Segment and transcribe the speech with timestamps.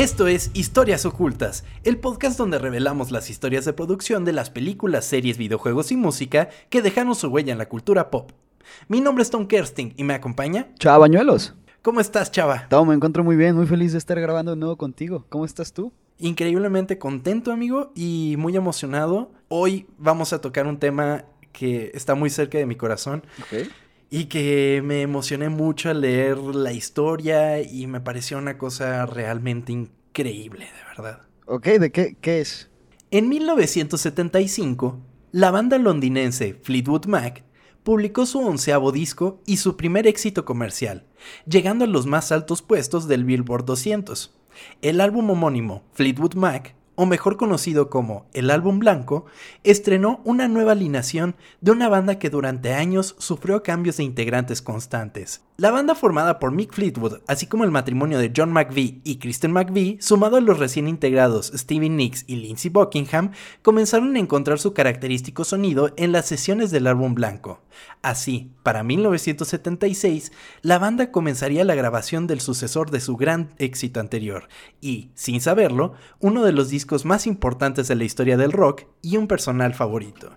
[0.00, 5.04] Esto es Historias Ocultas, el podcast donde revelamos las historias de producción de las películas,
[5.04, 8.30] series, videojuegos y música que dejaron su huella en la cultura pop.
[8.88, 10.68] Mi nombre es Tom Kersting y me acompaña.
[10.78, 11.54] Chava Bañuelos.
[11.82, 12.66] ¿Cómo estás, Chava?
[12.70, 15.26] Todo, me encuentro muy bien, muy feliz de estar grabando de nuevo contigo.
[15.28, 15.92] ¿Cómo estás tú?
[16.18, 19.30] Increíblemente contento, amigo, y muy emocionado.
[19.48, 23.22] Hoy vamos a tocar un tema que está muy cerca de mi corazón.
[24.10, 29.72] Y que me emocioné mucho al leer la historia y me pareció una cosa realmente
[29.72, 31.22] increíble, de verdad.
[31.46, 32.68] Ok, ¿de qué, qué es?
[33.12, 34.98] En 1975,
[35.32, 37.44] la banda londinense Fleetwood Mac
[37.82, 41.06] publicó su onceavo disco y su primer éxito comercial,
[41.46, 44.34] llegando a los más altos puestos del Billboard 200.
[44.82, 49.24] El álbum homónimo, Fleetwood Mac, o mejor conocido como El Álbum Blanco,
[49.64, 55.40] estrenó una nueva alineación de una banda que durante años sufrió cambios de integrantes constantes.
[55.60, 59.52] La banda formada por Mick Fleetwood, así como el matrimonio de John McVie y Kristen
[59.52, 64.72] McVie, sumado a los recién integrados Stevie Nicks y Lindsey Buckingham, comenzaron a encontrar su
[64.72, 67.60] característico sonido en las sesiones del álbum blanco.
[68.00, 74.48] Así, para 1976, la banda comenzaría la grabación del sucesor de su gran éxito anterior,
[74.80, 79.18] y, sin saberlo, uno de los discos más importantes de la historia del rock y
[79.18, 80.30] un personal favorito.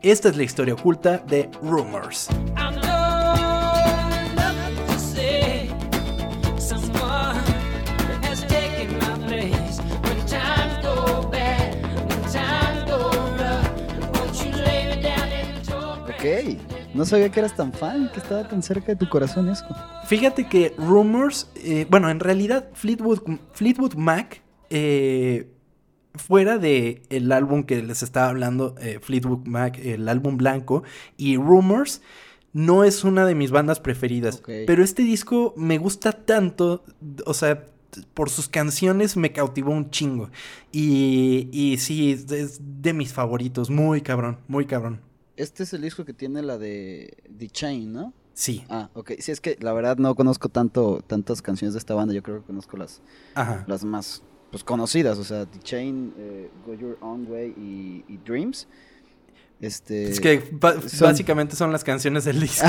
[0.00, 2.28] Esta es la historia oculta de Rumors.
[17.00, 19.64] No sabía que eras tan fan, que estaba tan cerca de tu corazón eso.
[20.04, 23.20] Fíjate que Rumors, eh, bueno, en realidad Fleetwood,
[23.54, 25.48] Fleetwood Mac, eh,
[26.14, 30.82] fuera de el álbum que les estaba hablando, eh, Fleetwood Mac, el álbum blanco,
[31.16, 32.02] y Rumors,
[32.52, 34.42] no es una de mis bandas preferidas.
[34.44, 36.84] Pero este disco me gusta tanto,
[37.24, 37.64] o sea,
[38.12, 40.28] por sus canciones me cautivó un chingo.
[40.70, 45.00] Y, y sí, es de mis favoritos, muy cabrón, muy cabrón.
[45.40, 48.12] Este es el disco que tiene la de The Chain, ¿no?
[48.34, 48.64] Sí.
[48.68, 49.12] Ah, ok.
[49.18, 52.12] Sí, es que la verdad no conozco tanto tantas canciones de esta banda.
[52.12, 53.00] Yo creo que conozco las,
[53.66, 55.18] las más pues, conocidas.
[55.18, 58.68] O sea, The Chain, eh, Go Your Own Way y, Dreams.
[59.60, 60.42] Este, es que
[61.00, 62.66] básicamente son las canciones del disco.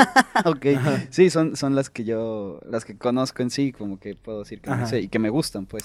[0.44, 0.66] ok.
[1.10, 4.60] Sí, son, son las que yo, las que conozco en sí, como que puedo decir
[4.60, 5.84] que no sé, y que me gustan, pues.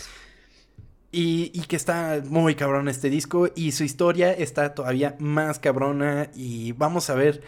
[1.11, 6.29] Y, y, que está muy cabrón este disco y su historia está todavía más cabrona
[6.35, 7.41] y vamos a ver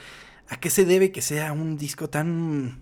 [0.49, 2.81] a qué se debe que sea un disco tan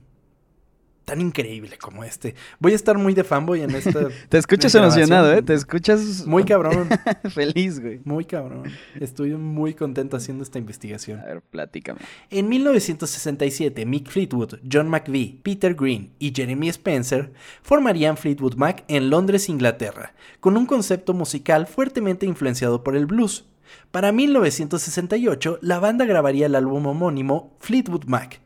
[1.10, 2.36] tan increíble como este.
[2.60, 4.10] Voy a estar muy de fanboy en esta.
[4.30, 5.42] Te escuchas emocionado, ¿eh?
[5.42, 6.28] Te escuchas.
[6.28, 6.88] Muy cabrón.
[7.34, 8.00] Feliz, güey.
[8.06, 8.66] Muy cabrón.
[9.00, 11.20] Estoy muy contento haciendo esta investigación.
[11.20, 12.00] A ver, platícame.
[12.30, 17.34] En 1967, Mick Fleetwood, John McVie, Peter Green y Jeremy Spencer
[17.64, 23.46] formarían Fleetwood Mac en Londres, Inglaterra, con un concepto musical fuertemente influenciado por el blues.
[23.90, 28.42] Para 1968, la banda grabaría el álbum homónimo Fleetwood Mac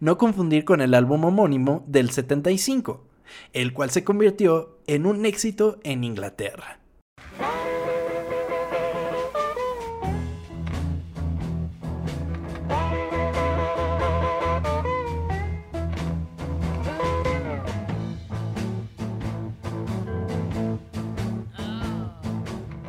[0.00, 3.04] no confundir con el álbum homónimo del 75,
[3.52, 6.80] el cual se convirtió en un éxito en Inglaterra.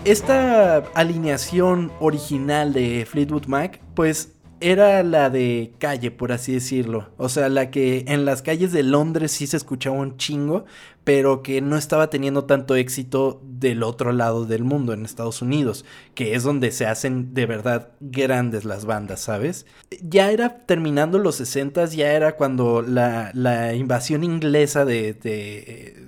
[0.03, 7.09] Esta alineación original de Fleetwood Mac, pues era la de calle, por así decirlo.
[7.17, 10.65] O sea, la que en las calles de Londres sí se escuchaba un chingo,
[11.03, 15.83] pero que no estaba teniendo tanto éxito del otro lado del mundo, en Estados Unidos,
[16.13, 19.65] que es donde se hacen de verdad grandes las bandas, ¿sabes?
[20.01, 26.07] Ya era terminando los 60, ya era cuando la, la invasión inglesa de, de,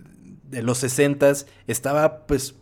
[0.50, 1.34] de los 60
[1.68, 2.56] estaba pues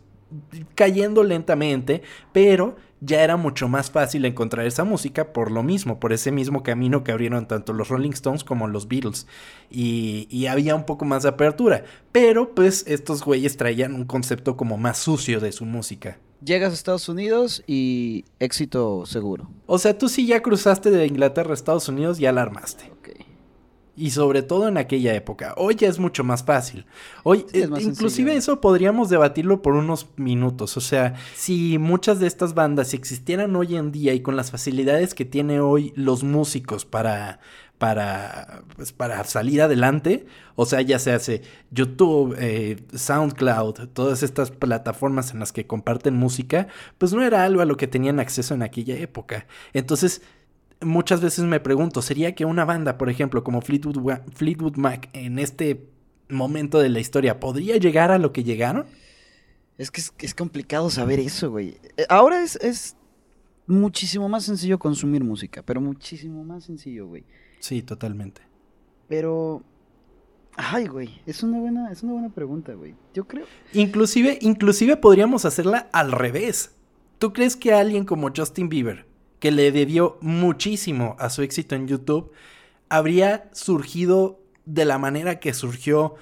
[0.74, 2.02] cayendo lentamente,
[2.32, 6.62] pero ya era mucho más fácil encontrar esa música por lo mismo, por ese mismo
[6.62, 9.26] camino que abrieron tanto los Rolling Stones como los Beatles.
[9.70, 11.84] Y, había un poco más de apertura.
[12.12, 16.18] Pero pues estos güeyes traían un concepto como más sucio de su música.
[16.44, 19.50] Llegas a Estados Unidos y éxito seguro.
[19.66, 22.92] O sea, tú sí ya cruzaste de Inglaterra a Estados Unidos, ya la armaste.
[23.94, 25.54] Y sobre todo en aquella época.
[25.58, 26.86] Hoy ya es mucho más fácil.
[27.24, 30.78] Hoy, eh, inclusive eso podríamos debatirlo por unos minutos.
[30.78, 35.12] O sea, si muchas de estas bandas existieran hoy en día y con las facilidades
[35.12, 37.40] que tiene hoy los músicos para,
[37.76, 40.24] para, pues, para salir adelante,
[40.54, 46.14] o sea, ya se hace YouTube, eh, SoundCloud, todas estas plataformas en las que comparten
[46.14, 49.46] música, pues no era algo a lo que tenían acceso en aquella época.
[49.72, 50.22] Entonces,
[50.84, 55.38] muchas veces me pregunto, ¿sería que una banda, por ejemplo, como Fleetwood, Fleetwood Mac, en
[55.38, 55.88] este
[56.28, 58.86] momento de la historia, podría llegar a lo que llegaron?
[59.78, 61.78] Es que es, complicado saber eso, güey.
[61.96, 62.96] Eh, ahora es, es
[63.66, 67.24] muchísimo más sencillo consumir música, pero muchísimo más sencillo, güey.
[67.58, 68.42] Sí, totalmente.
[69.08, 69.62] Pero
[70.56, 72.94] Ay, güey, es una buena, es una buena pregunta, güey.
[73.14, 73.46] Yo creo.
[73.72, 76.72] Inclusive, inclusive podríamos hacerla al revés.
[77.18, 79.06] ¿Tú crees que alguien como Justin Bieber,
[79.42, 82.30] que le debió muchísimo a su éxito en YouTube,
[82.88, 86.14] habría surgido de la manera que surgió?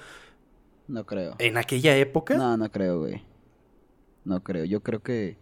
[0.87, 1.35] No creo.
[1.37, 2.35] ¿En aquella época?
[2.35, 3.21] No, no creo, güey.
[4.25, 4.65] No creo.
[4.65, 5.37] Yo creo que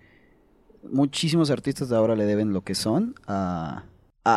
[0.91, 3.85] muchísimos artistas de ahora le deben lo que son a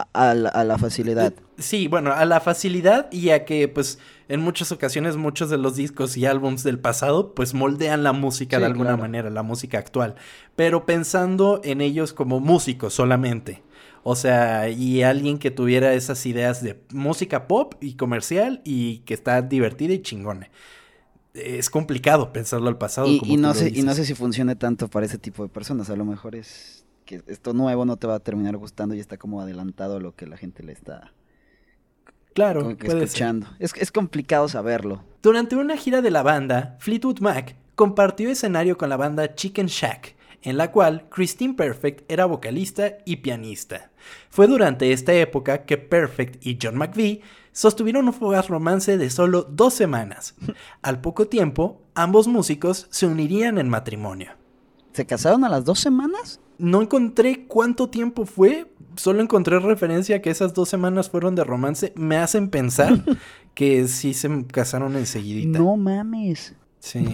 [0.00, 1.35] a, la, facilidad.
[1.59, 3.99] Sí, bueno, a la facilidad y a que pues
[4.29, 8.59] en muchas ocasiones muchos de los discos y álbums del pasado pues moldean la música
[8.59, 10.15] de alguna manera, la música actual,
[10.56, 13.62] pero pensando en ellos como músicos solamente.
[14.05, 19.15] O sea, y alguien que tuviera esas ideas de música pop y comercial y que
[19.15, 20.50] está divertida y chingona.
[21.35, 23.06] Es complicado pensarlo al pasado.
[23.06, 25.88] Y, no sé, y no sé si funcione tanto para ese tipo de personas.
[25.88, 26.85] A lo mejor es
[27.20, 30.14] que esto nuevo no te va a terminar gustando y está como adelantado a lo
[30.14, 31.12] que la gente le está
[32.35, 33.49] claro, escuchando.
[33.59, 35.03] Es, es complicado saberlo.
[35.23, 40.17] Durante una gira de la banda, Fleetwood Mac compartió escenario con la banda Chicken Shack,
[40.43, 43.91] en la cual Christine Perfect era vocalista y pianista.
[44.31, 47.20] Fue durante esta época que Perfect y John McVie
[47.53, 50.35] sostuvieron un fugaz romance de solo dos semanas.
[50.82, 54.32] Al poco tiempo, ambos músicos se unirían en matrimonio.
[54.93, 56.41] ¿Se casaron a las dos semanas?
[56.62, 61.93] No encontré cuánto tiempo fue, solo encontré referencia que esas dos semanas fueron de romance.
[61.97, 63.03] Me hacen pensar
[63.55, 65.59] que sí se casaron enseguidita.
[65.59, 66.55] No mames.
[66.79, 67.05] Sí.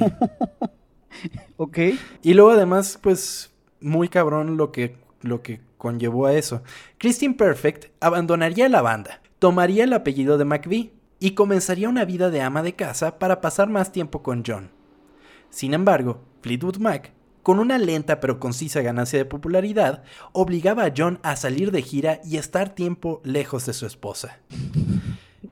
[1.57, 1.79] ok.
[2.23, 3.51] Y luego además, pues,
[3.81, 6.63] muy cabrón lo que, lo que conllevó a eso.
[6.99, 12.43] Christine Perfect abandonaría la banda, tomaría el apellido de McVie y comenzaría una vida de
[12.43, 14.71] ama de casa para pasar más tiempo con John.
[15.49, 17.13] Sin embargo, Fleetwood Mac
[17.49, 20.03] con una lenta pero concisa ganancia de popularidad,
[20.33, 24.39] obligaba a John a salir de gira y estar tiempo lejos de su esposa.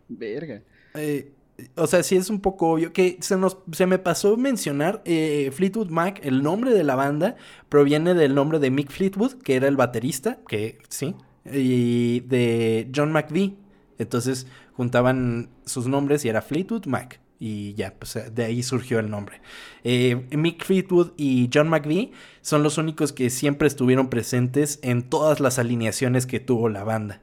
[0.06, 0.60] Verga.
[0.92, 1.32] Eh,
[1.74, 5.50] o sea, sí es un poco obvio que se, nos, se me pasó mencionar eh,
[5.54, 7.36] Fleetwood Mac, el nombre de la banda
[7.70, 11.14] proviene del nombre de Mick Fleetwood, que era el baterista, que sí,
[11.46, 13.56] y de John McVie.
[13.96, 17.20] Entonces juntaban sus nombres y era Fleetwood Mac.
[17.38, 19.40] Y ya, pues de ahí surgió el nombre.
[19.84, 25.40] Eh, Mick Fleetwood y John McVie son los únicos que siempre estuvieron presentes en todas
[25.40, 27.20] las alineaciones que tuvo la banda.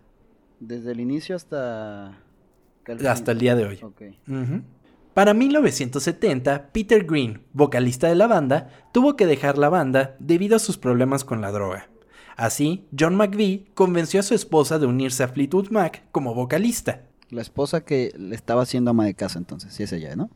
[0.60, 2.20] Desde el inicio hasta...
[3.08, 3.80] Hasta el día de hoy.
[5.14, 10.60] Para 1970, Peter Green, vocalista de la banda, tuvo que dejar la banda debido a
[10.60, 11.88] sus problemas con la droga.
[12.36, 17.04] Así, John McVie convenció a su esposa de unirse a Fleetwood Mac como vocalista.
[17.34, 20.30] La esposa que le estaba haciendo ama de casa, entonces, sí es ella, ¿no?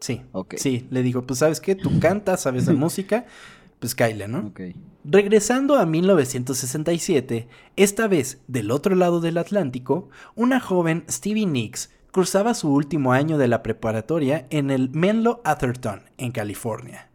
[0.00, 0.22] Sí.
[0.32, 0.54] Ok.
[0.58, 3.24] Sí, le digo, pues sabes qué, tú cantas, sabes de música,
[3.78, 4.52] pues Kyle, ¿no?
[5.04, 12.54] Regresando a 1967, esta vez del otro lado del Atlántico, una joven Stevie Nicks cruzaba
[12.54, 17.08] su último año de la preparatoria en el Menlo Atherton, en California.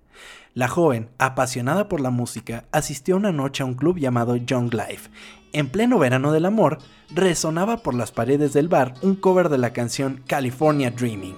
[0.54, 5.12] La joven, apasionada por la música, asistió una noche a un club llamado Young Life.
[5.54, 9.72] En pleno verano del amor, resonaba por las paredes del bar un cover de la
[9.72, 11.36] canción California Dreaming.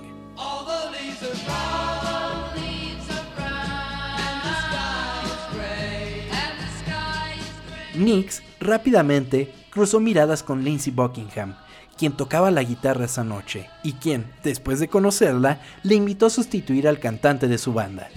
[7.95, 11.55] Nix rápidamente cruzó miradas con Lindsey Buckingham,
[11.97, 16.87] quien tocaba la guitarra esa noche y quien, después de conocerla, le invitó a sustituir
[16.87, 18.09] al cantante de su banda.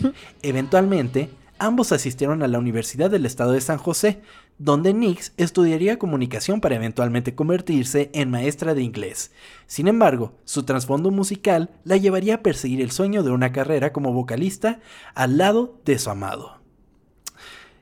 [0.42, 4.22] Eventualmente, ambos asistieron a la Universidad del Estado de San José,
[4.62, 9.32] donde Nix estudiaría comunicación para eventualmente convertirse en maestra de inglés.
[9.66, 14.12] Sin embargo, su trasfondo musical la llevaría a perseguir el sueño de una carrera como
[14.12, 14.78] vocalista
[15.16, 16.60] al lado de su amado.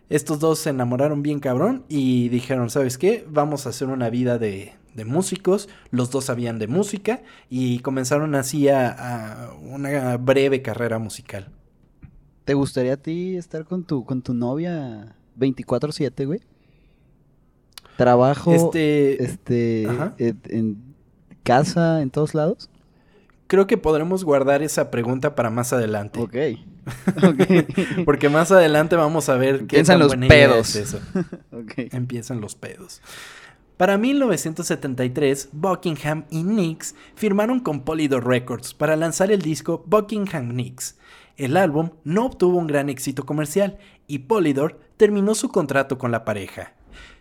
[0.09, 3.27] Estos dos se enamoraron bien cabrón y dijeron, ¿sabes qué?
[3.29, 7.21] Vamos a hacer una vida de, de músicos, los dos sabían de música
[7.51, 11.51] y comenzaron así a, una breve carrera musical.
[12.47, 16.41] ¿Te gustaría a ti estar con tu, con tu novia 24/7, güey?
[18.01, 19.83] Trabajo, este, este,
[20.49, 20.79] en
[21.43, 22.71] casa, en todos lados.
[23.47, 26.19] Creo que podremos guardar esa pregunta para más adelante.
[26.19, 26.37] Ok.
[28.07, 30.77] Porque más adelante vamos a ver qué Empiezan los pedos.
[30.77, 30.99] eso.
[31.77, 33.03] Empiezan los pedos.
[33.77, 40.97] Para 1973, Buckingham y Nix firmaron con Polydor Records para lanzar el disco Buckingham Nix.
[41.37, 43.77] El álbum no obtuvo un gran éxito comercial
[44.07, 46.73] y Polydor terminó su contrato con la pareja.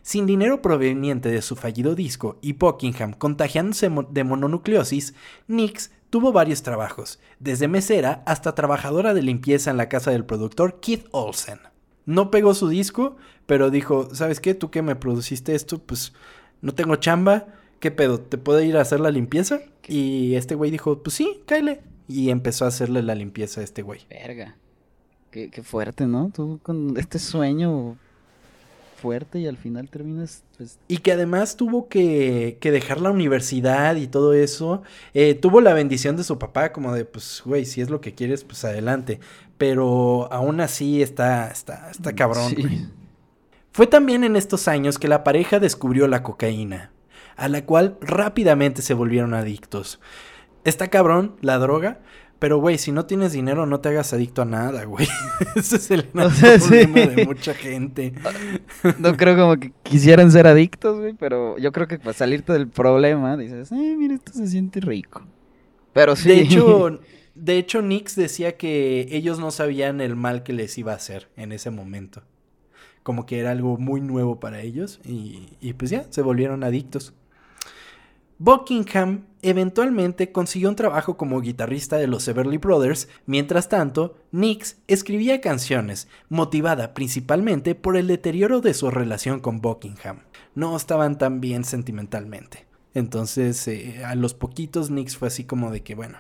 [0.02, 5.14] Sin dinero proveniente de su fallido disco y Buckingham contagiándose de mononucleosis,
[5.48, 10.80] Nix tuvo varios trabajos, desde mesera hasta trabajadora de limpieza en la casa del productor
[10.80, 11.60] Keith Olsen.
[12.06, 14.56] No pegó su disco, pero dijo, ¿sabes qué?
[14.56, 16.14] Tú que me produciste esto, pues
[16.62, 17.48] no tengo chamba,
[17.80, 18.20] ¿qué pedo?
[18.20, 19.60] ¿Te puedo ir a hacer la limpieza?
[19.88, 21.82] Y este güey dijo, pues sí, cáele.
[22.08, 24.02] Y empezó a hacerle la limpieza a este güey.
[24.10, 24.56] Verga.
[25.30, 26.32] Qué, qué fuerte, ¿no?
[26.34, 27.98] Tú con este sueño
[29.00, 30.78] fuerte y al final terminas pues...
[30.88, 34.84] Y que además tuvo que, que dejar la universidad y todo eso.
[35.14, 38.14] Eh, tuvo la bendición de su papá como de, pues, güey, si es lo que
[38.14, 39.20] quieres, pues adelante.
[39.58, 42.54] Pero aún así está, está, está cabrón.
[43.72, 46.92] Fue también en estos años que la pareja descubrió la cocaína,
[47.38, 50.00] a la cual rápidamente se volvieron adictos.
[50.66, 52.00] Está cabrón la droga,
[52.40, 55.08] pero, güey, si no tienes dinero, no te hagas adicto a nada, güey.
[55.56, 58.14] Ese es el problema de mucha gente.
[58.98, 62.70] No creo como que quisieran ser adictos, güey, pero yo creo que para salirte del
[62.70, 65.22] problema dices, eh, mira, esto se siente rico.
[65.92, 66.30] Pero sí.
[66.30, 67.00] De hecho,
[67.36, 71.30] de hecho, Nix decía que ellos no sabían el mal que les iba a hacer
[71.36, 72.24] en ese momento.
[73.04, 77.14] Como que era algo muy nuevo para ellos y, y pues ya, se volvieron adictos.
[78.42, 85.42] Buckingham eventualmente consiguió un trabajo como guitarrista de los Everly Brothers, mientras tanto, Nix escribía
[85.42, 90.22] canciones, motivada principalmente por el deterioro de su relación con Buckingham.
[90.56, 92.66] No estaban tan bien sentimentalmente.
[92.94, 96.20] Entonces, eh, a los poquitos, Nix fue así como de que, bueno,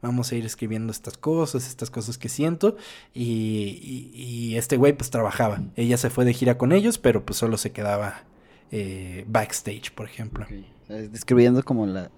[0.00, 2.78] vamos a ir escribiendo estas cosas, estas cosas que siento.
[3.12, 5.60] Y, este güey pues trabajaba.
[5.76, 8.22] Ella se fue de gira con ellos, pero pues solo se quedaba
[8.70, 10.46] eh, backstage, por ejemplo.
[10.88, 12.10] Describiendo como la,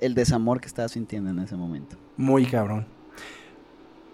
[0.00, 1.96] el desamor que estaba sintiendo en ese momento.
[2.16, 2.86] Muy cabrón.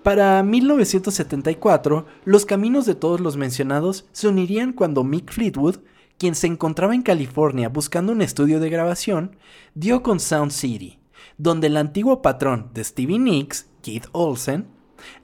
[0.02, 5.78] Para 1974, los caminos de todos los mencionados se unirían cuando Mick Fleetwood,
[6.18, 9.37] quien se encontraba en California buscando un estudio de grabación,
[9.75, 10.99] dio con Sound City,
[11.38, 14.66] donde el antiguo patrón de Stevie Nicks, Keith Olsen,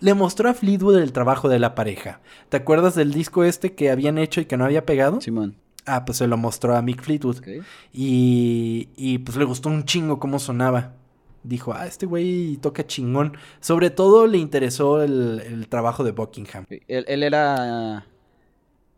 [0.01, 2.21] le mostró a Fleetwood el trabajo de la pareja.
[2.49, 5.21] ¿Te acuerdas del disco este que habían hecho y que no había pegado?
[5.21, 5.57] Simón.
[5.93, 7.43] Ah, pues se lo mostró a Mick Fleetwood.
[7.93, 10.95] Y, y pues le gustó un chingo cómo sonaba.
[11.43, 13.37] Dijo, ah, este güey toca chingón.
[13.61, 16.67] Sobre todo le interesó el, trabajo de Buckingham.
[16.87, 18.07] Él, era...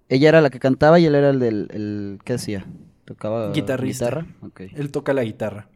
[0.08, 1.68] Ella era la que cantaba y él era el del...
[1.70, 2.66] El, ¿Qué hacía?
[3.04, 4.06] ¿Tocaba Guitarrista.
[4.06, 4.26] guitarra?
[4.74, 5.68] Él toca la guitarra.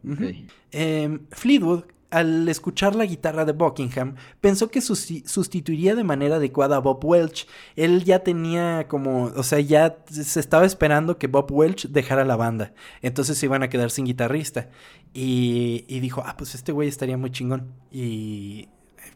[0.71, 1.83] Em, Fleetwood
[2.17, 7.47] al escuchar la guitarra de Buckingham, pensó que sustituiría de manera adecuada a Bob Welch.
[7.75, 12.35] Él ya tenía como, o sea, ya se estaba esperando que Bob Welch dejara la
[12.35, 12.73] banda.
[13.01, 14.69] Entonces se iban a quedar sin guitarrista.
[15.13, 17.73] Y, y dijo, ah, pues este güey estaría muy chingón.
[17.91, 18.69] Y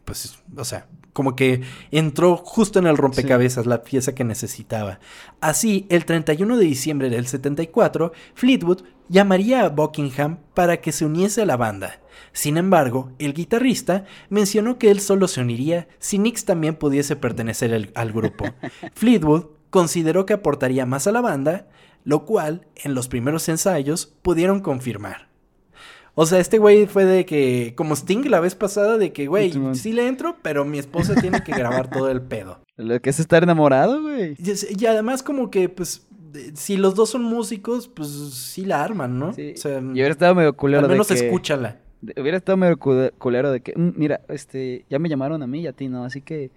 [0.04, 4.98] pues, o sea, como que entró justo en el rompecabezas, la pieza que necesitaba.
[5.40, 11.42] Así, el 31 de diciembre del 74, Fleetwood llamaría a Buckingham para que se uniese
[11.42, 12.00] a la banda.
[12.32, 17.92] Sin embargo, el guitarrista mencionó que él solo se uniría si Nix también pudiese pertenecer
[17.94, 18.46] al grupo.
[18.94, 21.68] Fleetwood consideró que aportaría más a la banda,
[22.04, 25.31] lo cual, en los primeros ensayos, pudieron confirmar.
[26.14, 29.52] O sea, este güey fue de que, como Sting la vez pasada, de que, güey,
[29.74, 32.60] sí le entro, pero mi esposa tiene que grabar todo el pedo.
[32.76, 34.36] Lo que es estar enamorado, güey.
[34.38, 36.06] Y, además, como que, pues,
[36.54, 39.32] si los dos son músicos, pues sí la arman, ¿no?
[39.32, 39.52] Sí.
[39.54, 40.82] O sea, y hubiera estado medio culero.
[40.82, 41.78] Al menos escúchala.
[42.16, 45.66] Hubiera estado medio culero de que, mm, mira, este, ya me llamaron a mí y
[45.66, 46.04] a ti, ¿no?
[46.04, 46.50] Así que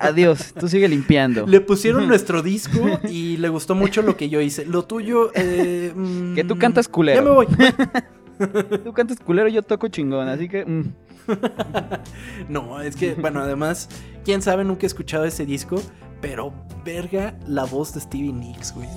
[0.00, 1.46] Adiós, tú sigue limpiando.
[1.46, 4.64] Le pusieron nuestro disco y le gustó mucho lo que yo hice.
[4.64, 5.30] Lo tuyo.
[5.34, 7.20] Eh, mm, que tú cantas culero.
[7.20, 7.46] Ya me voy.
[8.84, 10.64] tú cantas culero, yo toco chingón, así que.
[10.64, 10.92] Mm.
[12.48, 13.88] no, es que, bueno, además,
[14.24, 15.80] quién sabe, nunca he escuchado ese disco,
[16.20, 16.52] pero
[16.84, 18.88] verga la voz de Stevie Nicks, güey.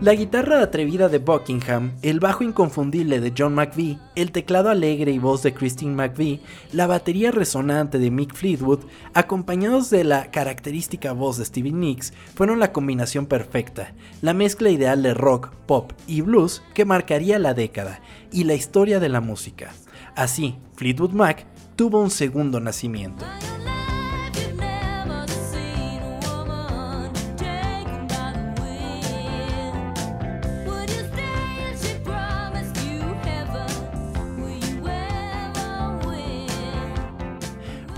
[0.00, 5.18] La guitarra atrevida de Buckingham, el bajo inconfundible de John McVie, el teclado alegre y
[5.18, 6.40] voz de Christine McVie,
[6.72, 12.60] la batería resonante de Mick Fleetwood, acompañados de la característica voz de Stevie Nicks, fueron
[12.60, 18.00] la combinación perfecta, la mezcla ideal de rock, pop y blues que marcaría la década
[18.30, 19.74] y la historia de la música.
[20.14, 23.24] Así, Fleetwood Mac tuvo un segundo nacimiento.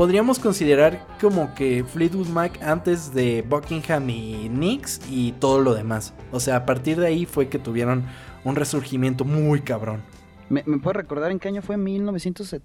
[0.00, 6.14] Podríamos considerar como que Fleetwood Mac antes de Buckingham y Knicks y todo lo demás.
[6.32, 8.06] O sea, a partir de ahí fue que tuvieron
[8.42, 10.00] un resurgimiento muy cabrón.
[10.48, 11.76] ¿Me, me puedes recordar en qué año fue?
[11.76, 12.62] ¿1970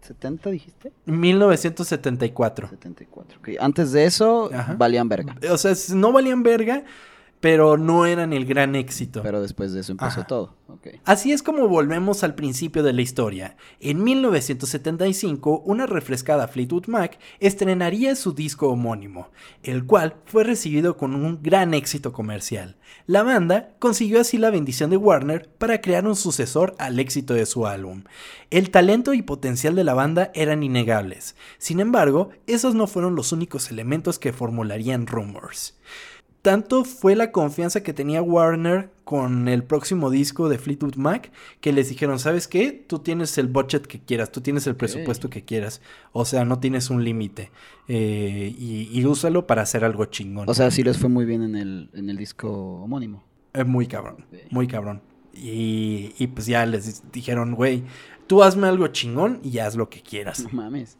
[0.00, 0.92] 70 dijiste?
[1.04, 2.68] 1974.
[2.70, 3.38] 74.
[3.60, 5.36] Antes de eso, valían verga.
[5.50, 6.84] O sea, no valían verga,
[7.40, 9.22] pero no eran el gran éxito.
[9.22, 10.54] Pero después de eso empezó todo.
[11.04, 13.56] Así es como volvemos al principio de la historia.
[13.80, 19.30] En 1975, una refrescada Fleetwood Mac estrenaría su disco homónimo,
[19.62, 22.76] el cual fue recibido con un gran éxito comercial.
[23.06, 27.46] La banda consiguió así la bendición de Warner para crear un sucesor al éxito de
[27.46, 28.04] su álbum.
[28.50, 31.36] El talento y potencial de la banda eran innegables.
[31.58, 35.74] Sin embargo, esos no fueron los únicos elementos que formularían Rumors
[36.42, 41.72] tanto fue la confianza que tenía Warner con el próximo disco de Fleetwood Mac que
[41.72, 42.72] les dijeron, ¿sabes qué?
[42.72, 45.82] Tú tienes el budget que quieras, tú tienes el presupuesto que quieras.
[46.12, 47.50] O sea, no tienes un límite.
[47.88, 50.48] Eh, y, úsalo para hacer algo chingón.
[50.48, 52.50] O sea, sí les fue muy bien en el, en el disco
[52.82, 53.24] homónimo.
[53.52, 55.02] Es muy cabrón, muy cabrón.
[55.34, 57.82] Y, y pues ya les dijeron, güey,
[58.26, 60.44] tú hazme algo chingón y haz lo que quieras.
[60.44, 60.96] No mames.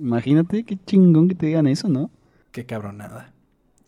[0.00, 2.10] Imagínate qué chingón que te digan eso, ¿no?
[2.52, 3.32] Qué cabronada.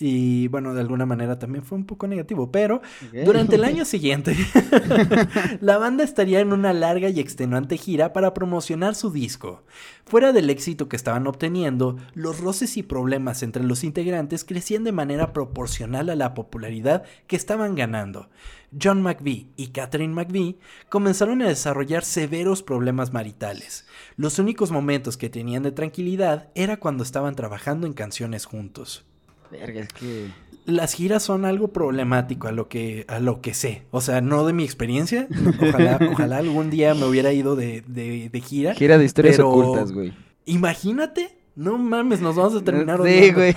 [0.06, 2.82] Y bueno, de alguna manera también fue un poco negativo, pero
[3.24, 4.36] durante el año siguiente,
[5.62, 9.64] la banda estaría en una larga y extenuante gira para promocionar su disco.
[10.04, 14.92] Fuera del éxito que estaban obteniendo, los roces y problemas entre los integrantes crecían de
[14.92, 18.28] manera proporcional a la popularidad que estaban ganando.
[18.78, 20.58] John McVie y Catherine McVie
[20.90, 23.86] comenzaron a desarrollar severos problemas maritales.
[24.16, 29.06] Los únicos momentos que tenían de tranquilidad era cuando estaban trabajando en canciones juntos.
[30.66, 33.82] Las giras son algo problemático a lo que, a lo que sé.
[33.90, 35.28] O sea, no de mi experiencia.
[35.60, 38.74] Ojalá, ojalá algún día me hubiera ido de, de, gira.
[38.74, 40.14] Gira de historias ocultas, güey.
[40.46, 41.36] Imagínate.
[41.56, 43.54] No mames, nos vamos a terminar Sí, güey.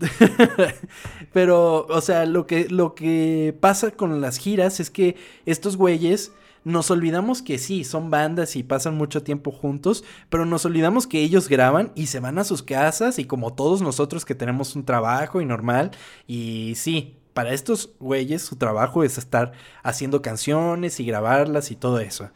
[1.34, 6.32] pero, o sea, lo que, lo que pasa con las giras es que estos güeyes
[6.64, 11.22] nos olvidamos que sí, son bandas y pasan mucho tiempo juntos, pero nos olvidamos que
[11.22, 14.84] ellos graban y se van a sus casas y como todos nosotros que tenemos un
[14.84, 15.90] trabajo y normal,
[16.26, 22.00] y sí, para estos güeyes su trabajo es estar haciendo canciones y grabarlas y todo
[22.00, 22.30] eso.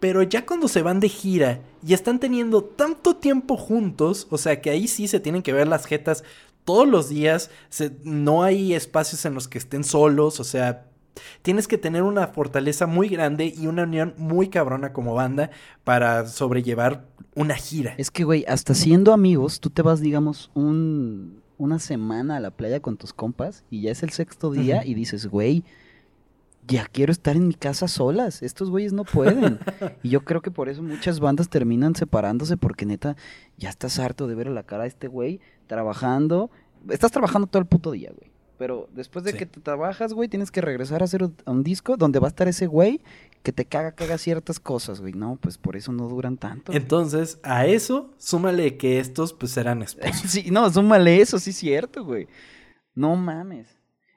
[0.00, 4.60] Pero ya cuando se van de gira y están teniendo tanto tiempo juntos, o sea
[4.60, 6.24] que ahí sí se tienen que ver las jetas
[6.64, 7.50] todos los días,
[8.02, 10.89] no hay espacios en los que estén solos, o sea,
[11.42, 15.50] Tienes que tener una fortaleza muy grande y una unión muy cabrona como banda
[15.84, 17.94] para sobrellevar una gira.
[17.98, 22.50] Es que, güey, hasta siendo amigos, tú te vas, digamos, un, una semana a la
[22.50, 25.64] playa con tus compas y ya es el sexto día y dices, güey,
[26.66, 28.42] ya quiero estar en mi casa solas.
[28.42, 29.58] Estos güeyes no pueden.
[30.02, 33.16] y yo creo que por eso muchas bandas terminan separándose porque neta,
[33.56, 36.50] ya estás harto de ver a la cara a este güey trabajando.
[36.88, 38.29] Estás trabajando todo el puto día, güey.
[38.60, 42.18] Pero después de que te trabajas, güey, tienes que regresar a hacer un, disco donde
[42.18, 43.00] va a estar ese güey
[43.42, 45.14] que te caga, caga ciertas cosas, güey.
[45.14, 46.70] No, pues por eso no duran tanto.
[46.74, 50.30] Entonces, a eso, súmale que estos, pues, eran esposos.
[50.30, 52.28] sí, no, súmale eso, sí es cierto, güey.
[52.94, 53.66] No mames.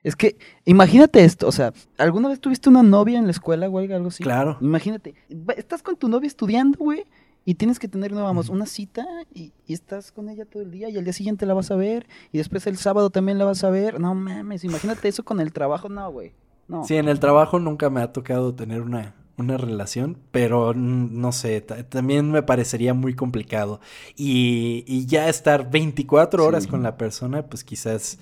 [0.03, 3.89] Es que, imagínate esto, o sea, ¿alguna vez tuviste una novia en la escuela, güey,
[3.93, 4.23] algo así?
[4.23, 4.57] Claro.
[4.59, 5.15] Imagínate,
[5.55, 7.05] estás con tu novia estudiando, güey,
[7.45, 10.89] y tienes que tener, no, vamos, una cita y, estás con ella todo el día
[10.89, 13.63] y al día siguiente la vas a ver y después el sábado también la vas
[13.63, 13.99] a ver.
[13.99, 16.33] No mames, imagínate eso con el trabajo, no, güey.
[16.67, 16.85] No.
[16.85, 21.61] Sí, en el trabajo nunca me ha tocado tener una, una relación, pero no sé,
[21.61, 23.81] también me parecería muy complicado.
[24.15, 28.17] Y, y ya estar 24 horas con la persona, pues quizás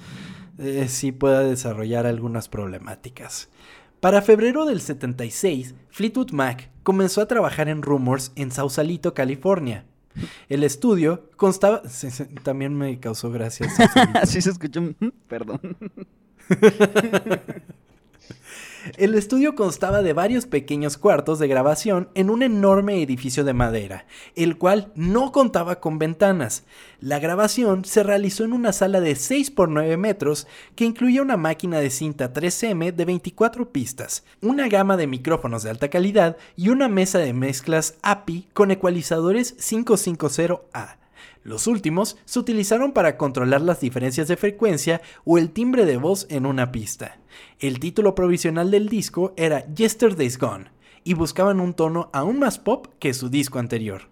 [0.58, 3.50] eh, sí pueda desarrollar algunas problemáticas.
[4.00, 9.86] Para febrero del 76, Fleetwood Mac comenzó a trabajar en Rumors en Sausalito, California.
[10.50, 11.82] El estudio constaba...
[12.44, 13.68] también me causó gracia.
[14.16, 14.82] Así se escuchó.
[15.28, 15.60] Perdón.
[18.98, 24.06] El estudio constaba de varios pequeños cuartos de grabación en un enorme edificio de madera,
[24.36, 26.64] el cual no contaba con ventanas.
[27.00, 31.38] La grabación se realizó en una sala de 6 por 9 metros que incluía una
[31.38, 36.70] máquina de cinta 3M de 24 pistas, una gama de micrófonos de alta calidad y
[36.70, 41.01] una mesa de mezclas API con ecualizadores 550A.
[41.44, 46.28] Los últimos se utilizaron para controlar las diferencias de frecuencia o el timbre de voz
[46.30, 47.20] en una pista.
[47.60, 50.66] El título provisional del disco era Yesterday's Gone
[51.04, 54.04] y buscaban un tono aún más pop que su disco anterior.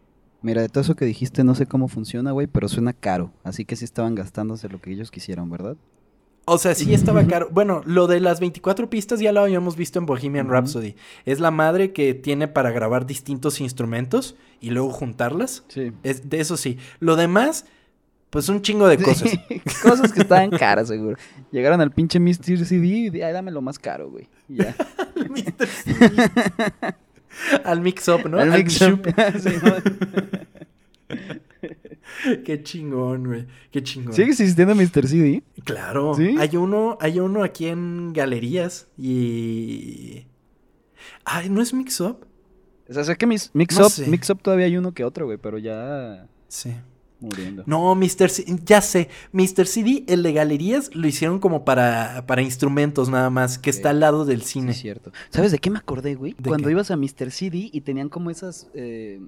[0.42, 3.66] Mira, de todo eso que dijiste no sé cómo funciona, güey, pero suena caro, así
[3.66, 5.78] que sí estaban gastándose lo que ellos quisieron, ¿verdad?
[6.50, 7.50] O sea, sí estaba caro.
[7.52, 10.96] Bueno, lo de las 24 pistas ya lo habíamos visto en Bohemian Rhapsody.
[11.26, 15.64] Es la madre que tiene para grabar distintos instrumentos y luego juntarlas.
[15.68, 15.92] Sí.
[16.04, 16.78] Es, de eso sí.
[17.00, 17.66] Lo demás,
[18.30, 19.32] pues un chingo de cosas.
[19.84, 21.18] cosas que estaban caras, seguro.
[21.52, 22.66] Llegaron al pinche Mr.
[22.66, 24.28] CD y dame lo más caro, güey.
[24.48, 24.76] ya.
[25.16, 25.68] Mr.
[25.68, 26.30] CD.
[27.64, 28.40] al mix-up, ¿no?
[28.40, 29.02] Al, mix-up.
[32.46, 33.48] Qué chingón, güey.
[33.72, 34.14] Qué chingón.
[34.14, 35.08] ¿Sigue existiendo Mr.
[35.08, 35.44] CD?
[35.64, 36.16] Claro.
[36.16, 40.26] Hay uno, hay uno aquí en galerías y.
[41.26, 42.26] Ay, ¿no es Mix Up?
[42.90, 45.60] O sea, sé que Mix, Up, Mix Up todavía hay uno que otro, güey, pero
[45.60, 46.28] ya.
[46.48, 46.74] Sí.
[47.20, 47.64] Muriendo.
[47.66, 48.30] No, Mr.
[48.30, 49.10] CD, ya sé.
[49.34, 49.68] Mr.
[49.68, 54.00] CD, el de galerías, lo hicieron como para, para instrumentos nada más, que está al
[54.00, 54.74] lado del cine.
[54.74, 55.12] Sí, cierto.
[55.30, 56.34] ¿Sabes de qué me acordé, güey?
[56.34, 57.30] Cuando ibas a Mr.
[57.32, 58.70] CD y tenían como esas.
[58.74, 59.22] Eh,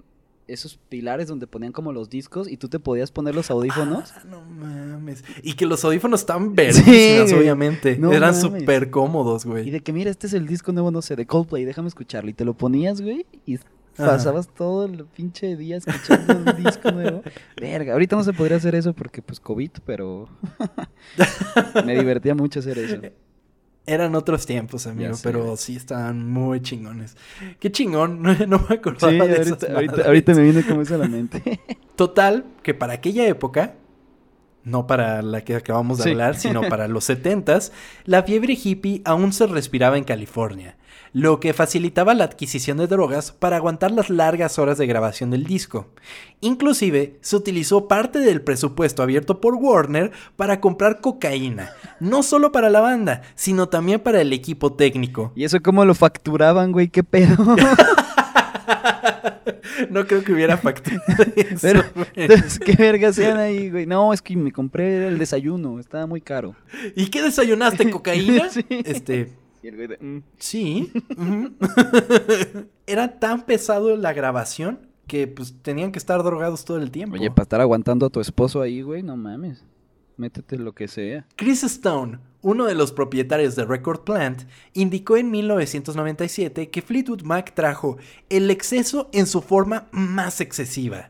[0.47, 4.12] esos pilares donde ponían como los discos y tú te podías poner los audífonos.
[4.15, 5.23] Ah, no mames.
[5.43, 7.99] Y que los audífonos estaban verdes, obviamente.
[8.12, 9.67] Eran súper cómodos, güey.
[9.67, 12.30] Y de que, mira, este es el disco nuevo, no sé, de Coldplay, déjame escucharlo.
[12.30, 13.60] Y te lo ponías, güey, y
[13.95, 17.23] pasabas todo el pinche día escuchando un disco nuevo.
[17.60, 20.27] Verga, ahorita no se podría hacer eso porque, pues, COVID, pero
[21.86, 22.99] me divertía mucho hacer eso.
[23.88, 27.17] Eran otros tiempos, amigo, pero sí estaban muy chingones.
[27.60, 31.60] Qué chingón, no, me acordaba de ahorita, ahorita, me viene como eso a la mente.
[31.96, 33.74] Total, que para aquella época,
[34.63, 37.71] no para la que acabamos de hablar, sino para los setentas,
[38.06, 40.76] la fiebre hippie aún se respiraba en California
[41.13, 45.43] lo que facilitaba la adquisición de drogas para aguantar las largas horas de grabación del
[45.43, 45.88] disco.
[46.39, 52.69] Inclusive, se utilizó parte del presupuesto abierto por Warner para comprar cocaína, no solo para
[52.69, 55.34] la banda, sino también para el equipo técnico.
[55.36, 56.88] ¿Y eso cómo lo facturaban, güey?
[56.88, 57.36] ¿Qué pedo?
[59.89, 61.01] no creo que hubiera factura
[61.62, 61.84] Pero,
[62.15, 63.86] entonces, ¿qué verga hacían ahí, güey?
[63.86, 66.55] No, es que me compré el desayuno, estaba muy caro.
[66.95, 67.89] ¿Y qué desayunaste?
[67.91, 68.49] ¿Cocaína?
[68.69, 69.31] Este,
[69.99, 70.17] Mm".
[70.39, 70.91] Sí.
[72.88, 77.15] Era tan pesado la grabación que pues tenían que estar drogados todo el tiempo.
[77.15, 79.63] Oye, para estar aguantando a tu esposo ahí, güey, no mames.
[80.17, 81.27] Métete lo que sea.
[81.36, 87.54] Chris Stone, uno de los propietarios de Record Plant, indicó en 1997 que Fleetwood Mac
[87.54, 87.97] trajo
[88.30, 91.10] el exceso en su forma más excesiva.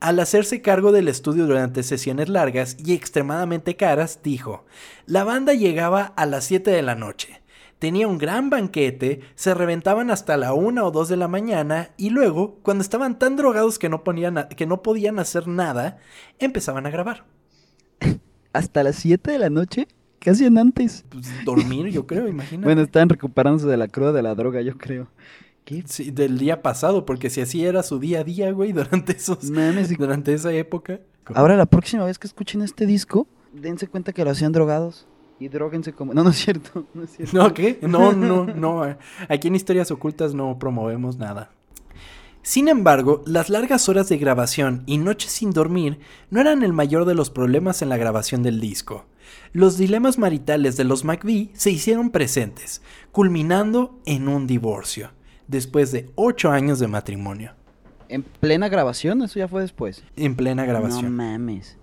[0.00, 4.66] Al hacerse cargo del estudio durante sesiones largas y extremadamente caras, dijo,
[5.06, 7.40] la banda llegaba a las 7 de la noche
[7.78, 12.10] tenía un gran banquete, se reventaban hasta la una o dos de la mañana y
[12.10, 15.98] luego, cuando estaban tan drogados que no, que no podían hacer nada,
[16.38, 17.24] empezaban a grabar.
[18.52, 19.88] ¿Hasta las 7 de la noche?
[20.26, 21.04] ¿Qué hacían antes?
[21.08, 22.64] Pues dormir, yo creo, imagínate.
[22.66, 25.06] bueno, estaban recuperándose de la cruda de la droga, yo creo.
[25.64, 25.84] ¿Qué?
[25.86, 29.38] Sí, del día pasado, porque si así era su día a día, güey, durante esos...
[29.96, 30.98] durante esa época.
[31.32, 35.06] Ahora, la próxima vez que escuchen este disco, dense cuenta que lo hacían drogados.
[35.38, 36.12] Y droguense como...
[36.12, 36.88] No, no es cierto.
[36.94, 37.36] No, es cierto.
[37.36, 37.78] ¿No qué?
[37.82, 38.82] No, no, no.
[39.28, 41.52] Aquí en Historias Ocultas no promovemos nada.
[42.46, 45.98] Sin embargo, las largas horas de grabación y noches sin dormir
[46.30, 49.04] no eran el mayor de los problemas en la grabación del disco.
[49.52, 55.10] Los dilemas maritales de los McVie se hicieron presentes, culminando en un divorcio,
[55.48, 57.50] después de ocho años de matrimonio.
[58.08, 59.22] ¿En plena grabación?
[59.22, 60.04] ¿Eso ya fue después?
[60.14, 61.16] En plena grabación.
[61.16, 61.76] No mames.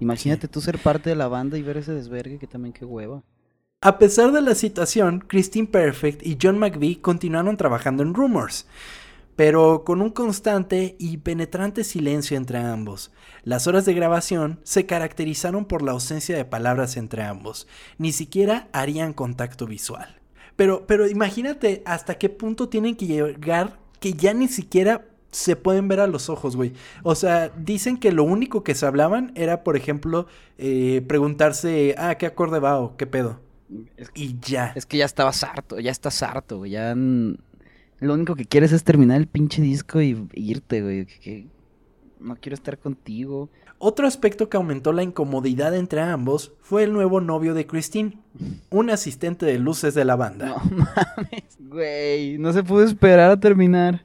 [0.00, 3.22] Imagínate tú ser parte de la banda y ver ese desvergue que también qué hueva.
[3.80, 8.66] A pesar de la situación, Christine Perfect y John McVie continuaron trabajando en Rumors,
[9.36, 13.12] pero con un constante y penetrante silencio entre ambos.
[13.42, 17.66] Las horas de grabación se caracterizaron por la ausencia de palabras entre ambos,
[17.98, 20.20] ni siquiera harían contacto visual.
[20.56, 25.88] Pero, pero imagínate hasta qué punto tienen que llegar que ya ni siquiera se pueden
[25.88, 26.74] ver a los ojos, güey.
[27.02, 30.26] O sea, dicen que lo único que se hablaban era, por ejemplo,
[30.58, 33.40] eh, preguntarse, ah, ¿qué acorde va o qué pedo?
[34.14, 34.72] y ya.
[34.76, 36.72] Es que ya estabas harto, ya estás harto, güey.
[36.72, 36.94] Ya
[38.04, 41.06] lo único que quieres es terminar el pinche disco y, irte, güey.
[41.06, 41.46] Que,
[42.20, 43.50] no quiero estar contigo.
[43.78, 48.18] Otro aspecto que aumentó la incomodidad entre ambos fue el nuevo novio de Christine,
[48.70, 50.48] un asistente de luces de la banda.
[50.48, 54.04] No mames, güey, no se pudo esperar a terminar.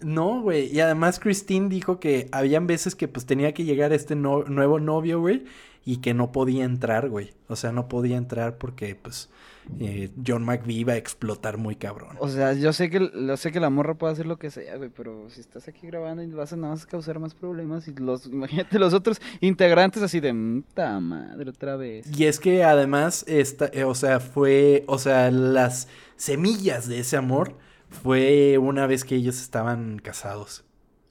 [0.00, 0.74] No, güey.
[0.74, 5.20] Y además Christine dijo que habían veces que pues tenía que llegar este nuevo novio,
[5.20, 5.44] güey.
[5.84, 7.32] Y que no podía entrar, güey.
[7.48, 9.30] O sea, no podía entrar porque pues
[9.78, 12.16] eh, John McVie iba a explotar muy cabrón.
[12.18, 14.76] O sea, yo sé que, yo sé que la morra puede hacer lo que sea,
[14.76, 14.90] güey.
[14.90, 17.86] Pero si estás aquí grabando y vas a nada más causar más problemas.
[17.88, 22.06] Y los, imagínate los otros integrantes así de, puta madre, otra vez.
[22.18, 27.16] Y es que además, esta, eh, o sea, fue, o sea, las semillas de ese
[27.16, 27.56] amor
[27.88, 30.64] fue una vez que ellos estaban casados.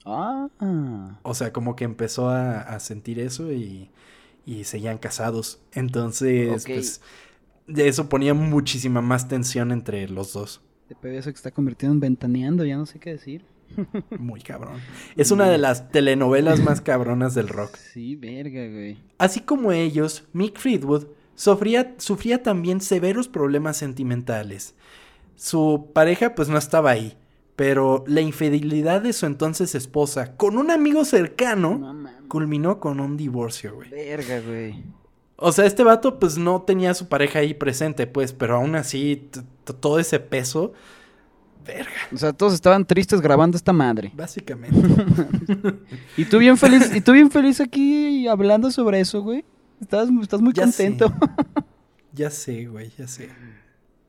[0.04, 0.48] Ah.
[1.22, 3.90] O sea, como que empezó a, sentir eso y,
[4.44, 5.60] y seguían casados.
[5.72, 7.00] Entonces, pues,
[7.76, 10.60] eso ponía muchísima más tensión entre los dos.
[11.02, 13.44] De eso que está convirtiendo en ventaneando, ya no sé qué decir.
[14.18, 14.80] Muy cabrón.
[15.16, 17.76] Es una de las telenovelas más cabronas del rock.
[17.76, 18.98] Sí, verga, güey.
[19.18, 20.58] Así como ellos, Mick
[21.34, 24.74] sufría, sufría también severos problemas sentimentales.
[25.34, 27.16] Su pareja pues no estaba ahí,
[27.56, 33.74] pero la infidelidad de su entonces esposa con un amigo cercano culminó con un divorcio,
[33.74, 33.90] güey.
[33.90, 35.01] Verga, güey.
[35.42, 38.76] O sea, este vato pues no tenía a su pareja ahí presente, pues, pero aún
[38.76, 39.28] así
[39.80, 40.72] todo ese peso
[41.64, 41.90] Verga.
[42.12, 44.12] O sea, todos estaban tristes grabando esta madre.
[44.14, 44.76] Básicamente.
[46.16, 49.44] y tú bien feliz, y tú bien feliz aquí hablando sobre eso, güey.
[49.80, 51.12] Estás, estás muy contento.
[52.12, 53.30] ya sé, güey, ya sé.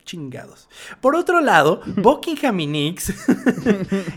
[0.04, 0.68] Chingados.
[1.00, 3.14] Por otro lado, Buckingham y Nix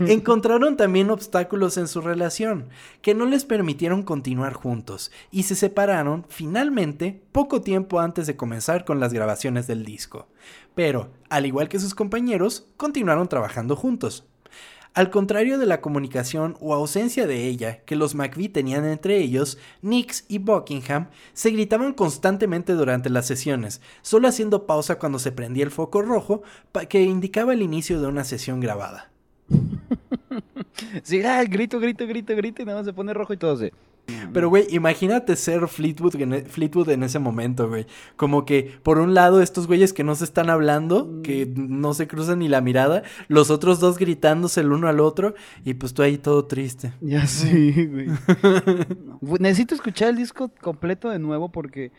[0.00, 2.68] encontraron también obstáculos en su relación
[3.02, 8.84] que no les permitieron continuar juntos y se separaron finalmente poco tiempo antes de comenzar
[8.84, 10.28] con las grabaciones del disco
[10.78, 14.27] pero, al igual que sus compañeros, continuaron trabajando juntos.
[14.98, 19.56] Al contrario de la comunicación o ausencia de ella que los McVie tenían entre ellos,
[19.80, 25.62] Nix y Buckingham se gritaban constantemente durante las sesiones, solo haciendo pausa cuando se prendía
[25.62, 26.42] el foco rojo
[26.88, 29.12] que indicaba el inicio de una sesión grabada.
[31.04, 33.72] sí, ah, grito, grito, grito, grito y nada más se pone rojo y todo se...
[34.32, 37.86] Pero, güey, imagínate ser Fleetwood en, e, Fleetwood en ese momento, güey.
[38.16, 41.80] Como que, por un lado, estos güeyes que no se están hablando, que mm.
[41.80, 45.74] no se cruzan ni la mirada, los otros dos gritándose el uno al otro, y
[45.74, 46.92] pues tú ahí todo triste.
[47.00, 48.08] Ya sí, güey.
[49.40, 51.92] Necesito escuchar el disco completo de nuevo porque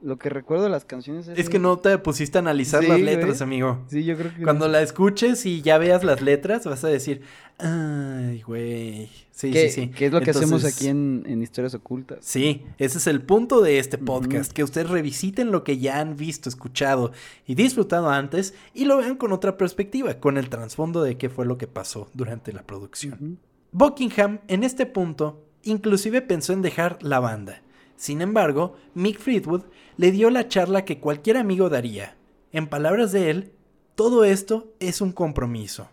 [0.00, 1.48] lo que recuerdo de las canciones es...
[1.48, 3.84] que no te pusiste a analizar las letras, amigo.
[3.88, 4.42] Sí, yo creo que...
[4.42, 7.22] Cuando la escuches y ya veas las letras, vas a decir,
[7.58, 9.10] ay, güey.
[9.30, 9.88] Sí, sí, sí.
[9.88, 12.18] ¿Qué es lo que hacemos aquí en, Historias Ocultas?
[12.22, 16.16] Sí, ese es el punto de este podcast, que ustedes revisiten lo que ya han
[16.16, 17.12] visto, escuchado
[17.46, 21.46] y disfrutado antes y lo vean con otra perspectiva, con el trasfondo de qué fue
[21.46, 23.38] lo que pasó durante la producción.
[23.72, 27.62] Buckingham, en este punto, inclusive pensó en dejar la banda
[27.98, 29.64] sin embargo, Mick Friedwood
[29.98, 32.16] le dio la charla que cualquier amigo daría.
[32.52, 33.52] En palabras de él,
[33.96, 35.90] todo esto es un compromiso.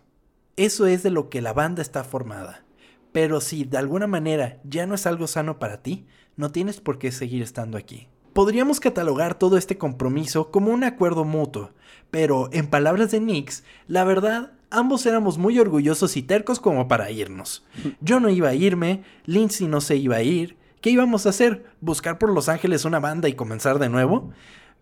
[0.54, 2.64] Eso es de lo que la banda está formada.
[3.10, 6.98] Pero si de alguna manera ya no es algo sano para ti, no tienes por
[6.98, 8.06] qué seguir estando aquí.
[8.32, 11.72] Podríamos catalogar todo este compromiso como un acuerdo mutuo,
[12.12, 17.10] pero en palabras de Nix, la verdad, ambos éramos muy orgullosos y tercos como para
[17.10, 17.66] irnos.
[18.00, 21.64] Yo no iba a irme, Lindsay no se iba a ir, ¿Qué íbamos a hacer?
[21.80, 24.30] ¿Buscar por Los Ángeles una banda y comenzar de nuevo?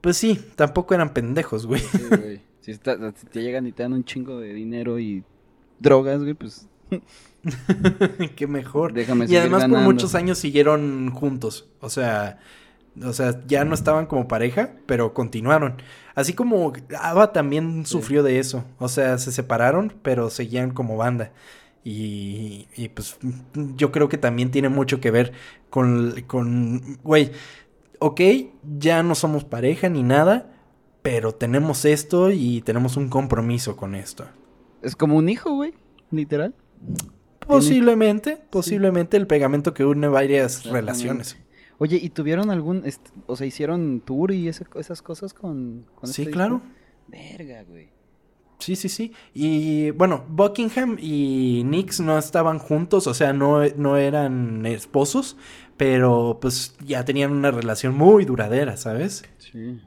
[0.02, 1.80] Pues sí, tampoco eran pendejos, güey.
[1.80, 2.42] Sí, güey.
[2.60, 5.24] Si, te llegan y te dan un chingo de dinero y
[5.80, 6.68] drogas, güey, pues...
[8.36, 8.92] Qué mejor.
[8.92, 11.70] Déjame y además por muchos años siguieron juntos.
[11.80, 12.38] O sea,
[13.02, 15.76] o sea, ya no estaban como pareja, pero continuaron.
[16.14, 18.62] Así como Ava también sufrió de eso.
[18.78, 21.32] O sea, se separaron, pero seguían como banda.
[21.84, 23.18] Y, y, pues
[23.76, 25.32] yo creo que también tiene mucho que ver
[25.68, 27.30] con, con, güey,
[27.98, 28.20] ok,
[28.78, 30.50] ya no somos pareja ni nada,
[31.02, 34.24] pero tenemos esto y tenemos un compromiso con esto.
[34.80, 35.74] Es como un hijo, güey,
[36.10, 36.54] literal.
[37.46, 41.36] Posiblemente, posiblemente el pegamento que une varias relaciones.
[41.78, 42.82] Oye, ¿y tuvieron algún,
[43.26, 45.86] o sea, hicieron tour y esas cosas con...
[45.94, 46.62] con sí, este claro.
[47.08, 47.90] Verga, güey.
[48.58, 49.12] Sí, sí, sí.
[49.34, 55.36] Y bueno, Buckingham y Nix no estaban juntos, o sea, no, no eran esposos,
[55.76, 59.24] pero pues ya tenían una relación muy duradera, ¿sabes?
[59.38, 59.80] Sí.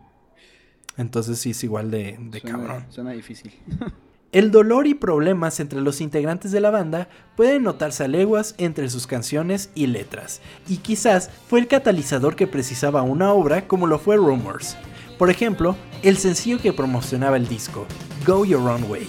[0.97, 2.85] Entonces sí es igual de, de cabrón.
[2.89, 3.53] Suena difícil.
[4.33, 8.89] El dolor y problemas entre los integrantes de la banda pueden notarse a leguas entre
[8.89, 13.99] sus canciones y letras, y quizás fue el catalizador que precisaba una obra como lo
[13.99, 14.75] fue Rumors.
[15.17, 17.87] Por ejemplo, el sencillo que promocionaba el disco,
[18.27, 19.07] Go Your Own Way.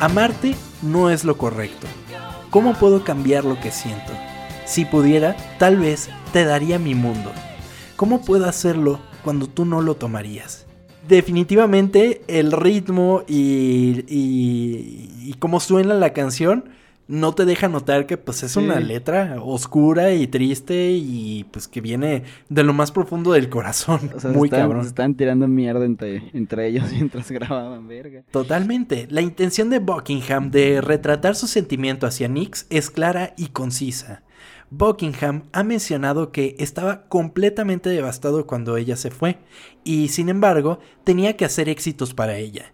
[0.00, 1.86] Amarte no es lo correcto.
[2.50, 4.12] ¿Cómo puedo cambiar lo que siento?
[4.66, 7.30] Si pudiera, tal vez te daría mi mundo.
[7.94, 10.66] ¿Cómo puedo hacerlo cuando tú no lo tomarías?
[11.08, 16.64] Definitivamente el ritmo y, y, cómo suena la canción
[17.06, 21.82] no te deja notar que pues es una letra oscura y triste y pues que
[21.82, 24.10] viene de lo más profundo del corazón.
[24.32, 24.82] Muy cabrón.
[24.82, 28.22] Se están tirando mierda entre, entre ellos mientras grababan, verga.
[28.30, 29.06] Totalmente.
[29.10, 34.22] La intención de Buckingham de retratar su sentimiento hacia Nix es clara y concisa.
[34.76, 39.38] Buckingham ha mencionado que estaba completamente devastado cuando ella se fue,
[39.84, 42.72] y sin embargo tenía que hacer éxitos para ella.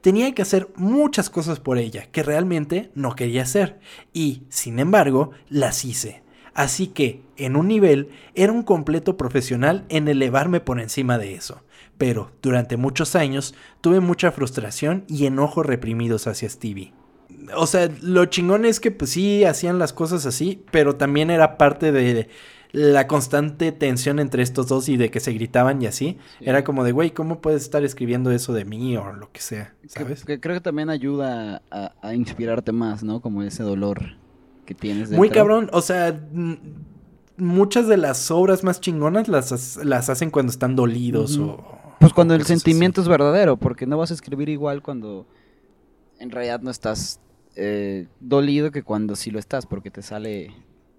[0.00, 3.80] Tenía que hacer muchas cosas por ella que realmente no quería hacer,
[4.14, 6.22] y sin embargo las hice.
[6.54, 11.62] Así que, en un nivel, era un completo profesional en elevarme por encima de eso.
[11.98, 16.92] Pero, durante muchos años, tuve mucha frustración y enojo reprimidos hacia Stevie
[17.56, 21.58] o sea, lo chingón es que pues sí hacían las cosas así, pero también era
[21.58, 22.28] parte de
[22.72, 26.18] la constante tensión entre estos dos y de que se gritaban y así.
[26.40, 29.74] Era como de, güey, ¿cómo puedes estar escribiendo eso de mí o lo que sea?
[29.86, 30.24] ¿Sabes?
[30.24, 33.20] creo que también ayuda a, inspirarte más, ¿no?
[33.20, 34.16] Como ese dolor
[34.64, 35.10] que tienes.
[35.10, 36.18] Muy cabrón, o sea,
[37.36, 41.78] muchas de las obras más chingonas las, las hacen cuando están dolidos o...
[42.00, 45.24] Pues cuando el sentimiento es verdadero, porque no vas a escribir igual cuando
[46.18, 47.20] en realidad no estás
[47.56, 50.54] eh, dolido que cuando sí lo estás, porque te sale,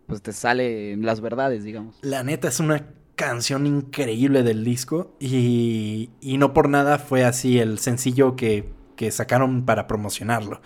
[0.07, 1.97] pues te sale las verdades, digamos.
[2.01, 7.59] La neta es una canción increíble del disco y, y no por nada fue así
[7.59, 10.61] el sencillo que, que sacaron para promocionarlo.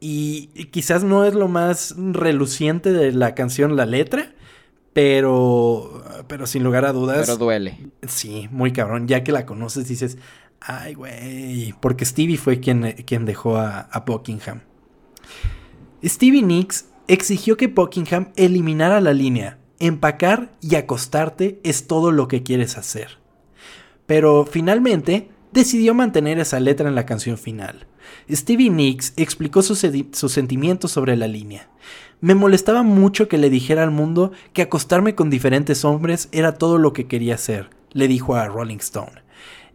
[0.00, 4.34] Y, quizás no es lo más reluciente de la canción la letra,
[4.92, 7.20] pero, pero sin lugar a dudas.
[7.20, 7.90] Pero duele.
[8.06, 9.08] Sí, muy cabrón.
[9.08, 10.18] Ya que la conoces dices,
[10.60, 14.60] ay, güey, porque Stevie fue quien, quien dejó a, a Buckingham.
[16.04, 22.42] Stevie Nicks exigió que Buckingham eliminara la línea, empacar y acostarte es todo lo que
[22.42, 23.18] quieres hacer.
[24.06, 27.86] Pero finalmente decidió mantener esa letra en la canción final.
[28.30, 31.68] Stevie Nicks explicó sus, sentimientos sobre la línea.
[32.20, 36.78] Me molestaba mucho que le dijera al mundo que acostarme con diferentes hombres era todo
[36.78, 39.22] lo que quería hacer, le dijo a Rolling Stone.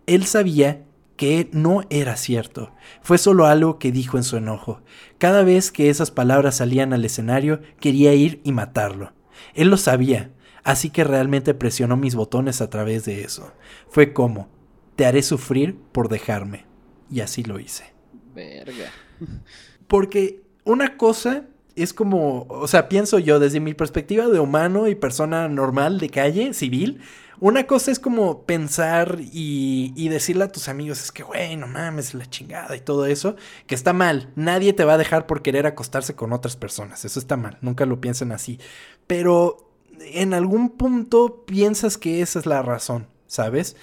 [0.07, 0.83] Él sabía
[1.17, 2.71] que no era cierto.
[3.01, 4.81] Fue solo algo que dijo en su enojo.
[5.17, 9.13] Cada vez que esas palabras salían al escenario, quería ir y matarlo.
[9.53, 10.31] Él lo sabía,
[10.63, 13.51] así que realmente presionó mis botones a través de eso.
[13.89, 14.47] Fue como,
[14.95, 16.65] te haré sufrir por dejarme.
[17.09, 17.93] Y así lo hice.
[18.33, 18.91] Verga.
[19.87, 24.95] Porque una cosa es como, o sea, pienso yo desde mi perspectiva de humano y
[24.95, 27.01] persona normal de calle, civil,
[27.39, 32.13] una cosa es como pensar y, decirle a tus amigos, es que, güey, no mames,
[32.13, 33.35] la chingada y todo eso,
[33.67, 34.31] que está mal.
[34.35, 37.05] Nadie te va a dejar por querer acostarse con otras personas.
[37.05, 37.57] Eso está mal.
[37.61, 38.59] Nunca lo piensen así.
[39.05, 43.07] Pero en algún punto piensas que esa es la razón.
[43.27, 43.75] ¿Sabes?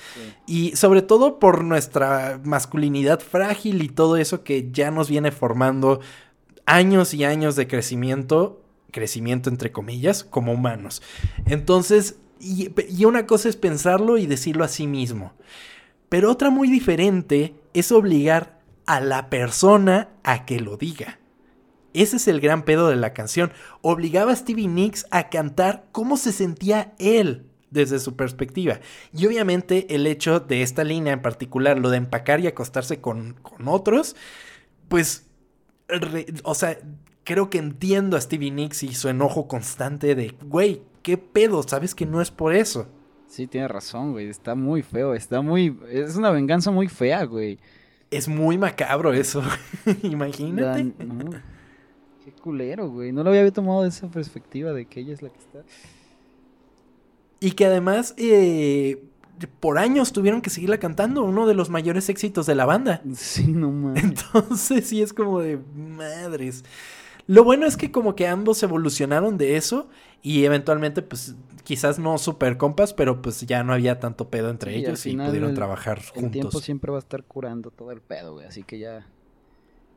[0.46, 6.00] Y sobre todo por nuestra masculinidad frágil y todo eso que ya nos viene formando
[6.64, 11.02] años y años de crecimiento, crecimiento entre comillas, como humanos.
[11.44, 15.33] Entonces, y, una cosa es pensarlo y decirlo a sí mismo.
[16.09, 21.18] Pero otra muy diferente es obligar a la persona a que lo diga.
[21.94, 23.52] Ese es el gran pedo de la canción.
[23.80, 28.80] Obligaba a Stevie Nicks a cantar cómo se sentía él desde su perspectiva.
[29.12, 33.37] Y obviamente el hecho de esta línea en particular, lo de empacar y acostarse con,
[33.64, 34.16] otros,
[34.88, 35.26] pues,
[36.42, 36.78] o sea,
[37.24, 41.62] creo que entiendo a Stevie Nicks y su enojo constante de, güey, ¿qué pedo?
[41.62, 42.88] Sabes que no es por eso.
[43.28, 44.28] Sí, tiene razón, güey.
[44.28, 45.14] Está muy feo.
[45.14, 45.78] Está muy.
[45.90, 47.60] Es una venganza muy fea, güey.
[48.10, 49.42] Es muy macabro eso.
[50.02, 50.92] Imagínate.
[52.24, 53.12] Qué culero, güey.
[53.12, 55.62] No lo había tomado de esa perspectiva de que ella es la que está.
[57.38, 59.04] Y que además, eh,
[59.60, 61.22] por años tuvieron que seguirla cantando.
[61.22, 63.02] Uno de los mayores éxitos de la banda.
[63.14, 64.04] Sí, no mames.
[64.04, 66.64] Entonces, sí es como de madres.
[67.26, 69.88] Lo bueno es que como que ambos evolucionaron de eso
[70.24, 74.74] y eventualmente pues quizás no super compas, pero pues ya no había tanto pedo entre
[74.74, 76.24] ellos y pudieron trabajar juntos.
[76.24, 79.06] El tiempo siempre va a estar curando todo el pedo, güey, así que ya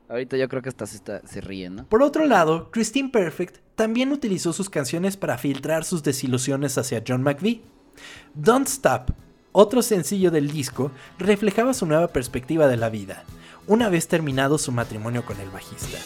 [0.10, 1.86] Ahorita yo creo que hasta se, está, se ríen, ¿no?
[1.86, 7.24] Por otro lado, Christine Perfect también utilizó sus canciones para filtrar sus desilusiones hacia John
[7.24, 7.62] McVie.
[8.34, 9.12] Don't Stop,
[9.52, 13.26] otro sencillo del disco, reflejaba su nueva perspectiva de la vida,
[13.66, 15.98] una vez terminado su matrimonio con el bajista.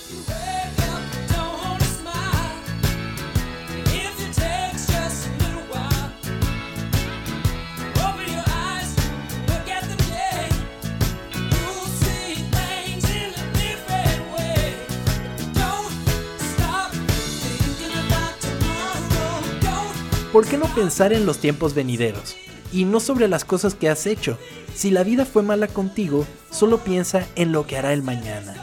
[20.31, 22.37] ¿Por qué no pensar en los tiempos venideros?
[22.71, 24.37] Y no sobre las cosas que has hecho.
[24.73, 28.53] Si la vida fue mala contigo, solo piensa en lo que hará el mañana.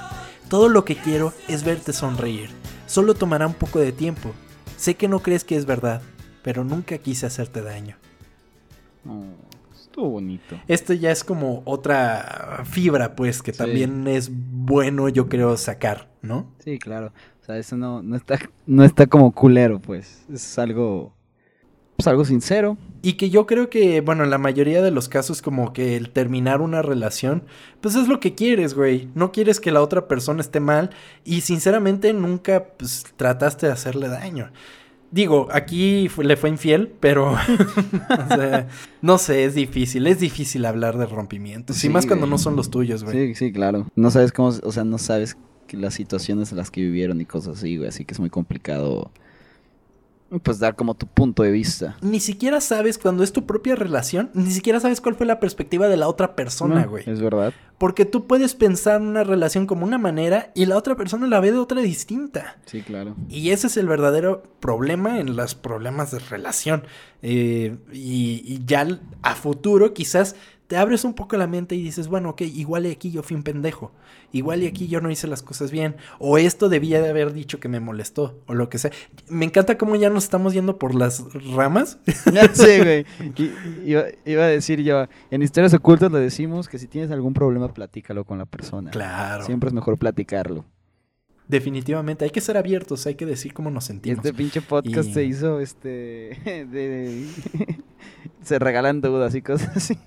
[0.49, 2.49] Todo lo que quiero es verte sonreír.
[2.87, 4.33] Solo tomará un poco de tiempo.
[4.79, 6.01] Sé que no crees que es verdad,
[6.43, 7.97] pero nunca quise hacerte daño.
[9.07, 9.25] Oh,
[9.75, 10.59] estuvo bonito.
[10.69, 16.51] Esto ya es como otra fibra, pues, que también es bueno, yo creo, sacar ¿no?
[16.59, 17.13] Sí, claro.
[17.43, 20.25] O sea, eso no, no, está, no está como culero, pues.
[20.33, 21.13] Es algo
[21.99, 22.79] pues algo sincero.
[23.03, 26.11] Y que yo creo que, bueno, en la mayoría de los casos como que el
[26.11, 27.43] terminar una relación,
[27.81, 29.09] pues es lo que quieres, güey.
[29.17, 30.91] No quieres que la otra persona esté mal
[31.25, 34.53] y sinceramente nunca pues, trataste de hacerle daño.
[35.11, 38.69] Digo, aquí le fue infiel, pero o sea,
[39.03, 42.71] no sé, es difícil, es difícil hablar de rompimientos, y más cuando no son los
[42.71, 43.29] tuyos, güey.
[43.29, 43.89] Sí, sí, claro.
[43.97, 45.37] No sabes cómo, o sea, no sabes
[45.73, 49.11] las situaciones en las que vivieron y cosas así, güey, así que es muy complicado
[50.43, 51.97] pues dar como tu punto de vista.
[52.03, 55.89] Ni siquiera sabes cuando es tu propia relación, ni siquiera sabes cuál fue la perspectiva
[55.89, 57.05] de la otra persona, güey.
[57.07, 57.53] es verdad.
[57.79, 61.53] Porque tú puedes pensar una relación como una manera y la otra persona la ve
[61.53, 62.59] de otra distinta.
[62.67, 63.15] Sí, claro.
[63.29, 66.85] Y ese es el verdadero problema en los problemas de relación.
[67.23, 68.87] Eh, y, y ya
[69.23, 70.35] a futuro quizás
[70.69, 73.35] te abres un poco la mente y dices, bueno, ok, igual y aquí yo fui
[73.35, 73.91] un pendejo,
[74.33, 77.59] igual y aquí yo no hice las cosas bien, o esto debía de haber dicho
[77.59, 78.91] que me molestó, o lo que sea.
[79.29, 81.99] Me encanta cómo ya nos estamos yendo por las ramas.
[82.53, 83.07] sí, güey.
[83.85, 88.25] Iba, a decir yo, en historias ocultas le decimos que si tienes algún problema, platícalo
[88.25, 88.91] con la persona.
[88.91, 89.45] Claro.
[89.45, 90.67] Siempre es mejor platicarlo.
[91.49, 94.19] Definitivamente, hay que ser abiertos, hay que decir cómo nos sentimos.
[94.25, 97.27] Este pinche podcast se hizo, este, de,
[98.43, 99.99] se regalan dudas y cosas así.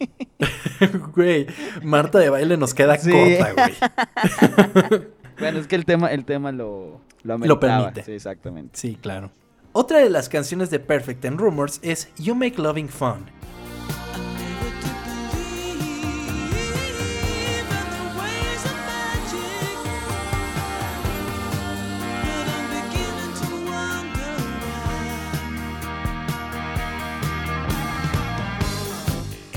[1.16, 1.48] güey,
[1.84, 5.02] Marta de baile nos queda corta, güey.
[5.40, 8.04] bueno, es que el tema, el tema lo, lo, lo permite.
[8.04, 8.78] Sí, exactamente.
[8.78, 9.32] Sí, claro.
[9.74, 13.26] Otra de las canciones de Perfect and Rumors es You Make Loving Fun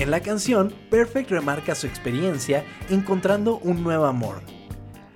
[0.05, 4.43] En la canción, Perfect remarca su experiencia encontrando un nuevo amor.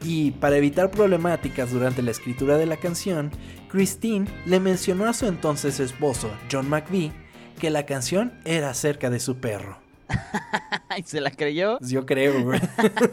[0.04, 3.30] Y para evitar problemáticas durante la escritura de la canción,
[3.70, 7.12] Christine le mencionó a su entonces esposo, John McVie,
[7.60, 9.78] que la canción era acerca de su perro.
[10.98, 11.78] ¿Y se la creyó?
[11.82, 12.60] Yo creo, güey.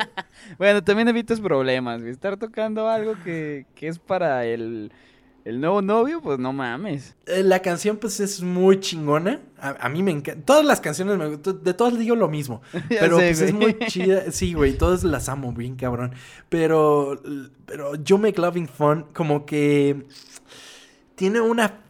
[0.59, 4.93] bueno, también evitas problemas, Estar tocando algo que, que es para el
[5.47, 7.15] el nuevo novio, pues no mames.
[7.27, 9.41] Eh, la canción, pues es muy chingona.
[9.61, 10.45] A, mí me encanta.
[10.45, 12.63] Todas las canciones, me, de todas digo lo mismo.
[12.89, 14.33] pero pues es muy chida.
[14.33, 16.15] Sí, güey, todas las amo, bien cabrón.
[16.49, 17.23] Pero,
[17.65, 20.07] pero Yo Make Loving Fun, como que
[21.15, 21.81] tiene una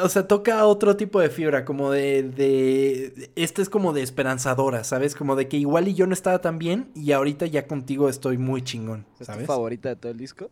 [0.00, 4.84] o sea, toca otro tipo de fibra, como de, de, Esta es como de esperanzadora,
[4.84, 5.16] ¿sabes?
[5.16, 8.38] Como de que igual y yo no estaba tan bien y ahorita ya contigo estoy
[8.38, 9.28] muy chingón, ¿sabes?
[9.30, 10.50] ¿Es tu favorita de todo el disco?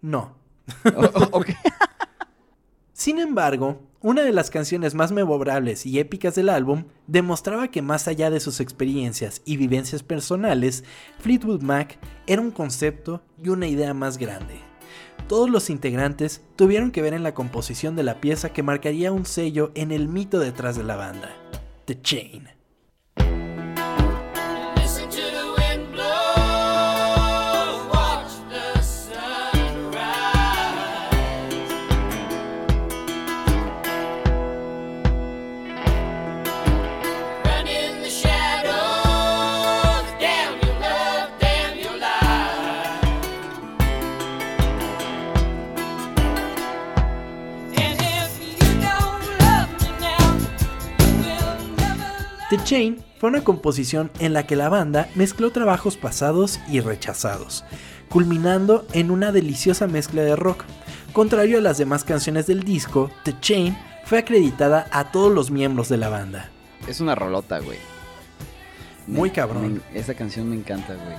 [0.00, 0.37] No.
[2.92, 8.08] Sin embargo, una de las canciones más memorables y épicas del álbum demostraba que más
[8.08, 10.84] allá de sus experiencias y vivencias personales,
[11.20, 14.60] Fleetwood Mac era un concepto y una idea más grande.
[15.28, 19.26] Todos los integrantes tuvieron que ver en la composición de la pieza que marcaría un
[19.26, 21.30] sello en el mito detrás de la banda,
[21.86, 22.57] The Chain.
[52.50, 57.62] The Chain fue una composición en la que la banda mezcló trabajos pasados y rechazados,
[58.08, 60.64] culminando en una deliciosa mezcla de rock.
[61.12, 63.76] Contrario a las demás canciones del disco, The Chain
[64.06, 66.50] fue acreditada a todos los miembros de la banda.
[66.86, 67.76] Es una rolota, güey.
[69.06, 69.82] Muy cabrón.
[69.92, 71.16] esa canción me encanta, güey.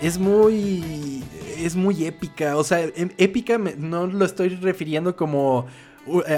[0.00, 1.24] Es muy.
[1.58, 2.56] Es muy épica.
[2.56, 5.66] O sea, em, épica no lo estoy refiriendo como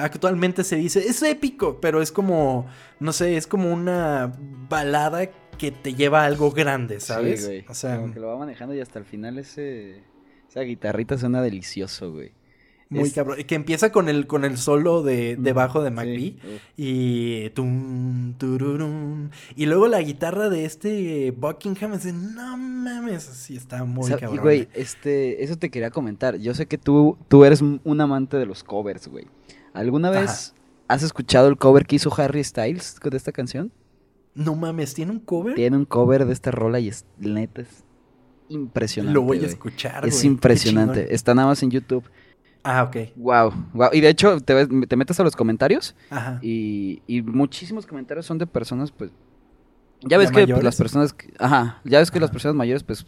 [0.00, 2.66] actualmente se dice, es épico, pero es como,
[3.00, 4.32] no sé, es como una
[4.68, 5.26] balada
[5.58, 7.40] que te lleva a algo grande, ¿sabes?
[7.40, 7.64] Sí, güey.
[7.68, 10.02] O sea, que lo va manejando y hasta el final ese,
[10.48, 12.32] esa guitarrita suena delicioso, güey.
[12.90, 13.42] Muy cabrón.
[13.44, 16.38] Que empieza con el, con el solo de, debajo de McBee.
[16.76, 17.50] y.
[17.50, 18.34] Tum,
[19.56, 23.28] y luego la guitarra de este Buckingham es de no mames.
[23.28, 24.36] Así está muy cabrón.
[24.36, 26.36] Y güey, este, eso te quería comentar.
[26.36, 29.26] Yo sé que tú, tú eres un amante de los covers, güey.
[29.78, 30.54] ¿Alguna vez
[30.88, 33.72] has escuchado el cover que hizo Harry Styles de esta canción?
[34.34, 35.54] No mames, ¿tiene un cover?
[35.54, 37.84] Tiene un cover de esta rola y es neta es
[38.48, 39.14] impresionante.
[39.14, 41.14] Lo voy a escuchar, Es impresionante.
[41.14, 42.04] Está nada más en YouTube.
[42.64, 43.14] Ah, ok.
[43.14, 43.90] Wow, wow.
[43.92, 46.40] Y de hecho, te, te metes a los comentarios Ajá.
[46.42, 49.12] Y, y, muchísimos comentarios son de personas, pues.
[50.02, 51.14] Ya ves que pues, las personas.
[51.38, 51.80] Ajá.
[51.84, 53.06] Ya ves que las personas mayores, pues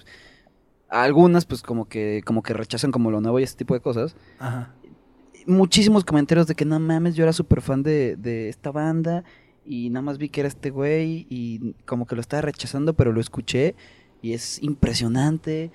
[0.88, 4.16] algunas pues como que como que rechazan como lo nuevo y ese tipo de cosas.
[4.38, 4.74] Ajá.
[5.47, 9.24] Muchísimos comentarios de que no mames, yo era súper fan de, de esta banda
[9.64, 13.12] y nada más vi que era este güey y como que lo estaba rechazando, pero
[13.12, 13.74] lo escuché
[14.22, 15.70] y es impresionante,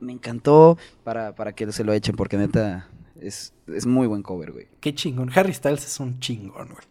[0.00, 2.88] me encantó para, para que se lo echen porque neta
[3.20, 4.68] es, es muy buen cover, güey.
[4.80, 6.86] Qué chingón, Harry Styles es un chingón, güey.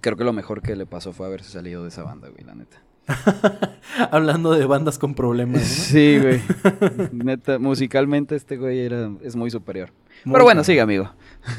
[0.00, 2.54] Creo que lo mejor que le pasó fue haberse salido de esa banda, güey, la
[2.54, 2.82] neta.
[4.10, 5.62] Hablando de bandas con problemas.
[5.62, 6.40] Sí, güey.
[7.12, 9.92] Neta, musicalmente este güey era, es muy superior.
[10.24, 11.12] Pero bueno, sigue, amigo.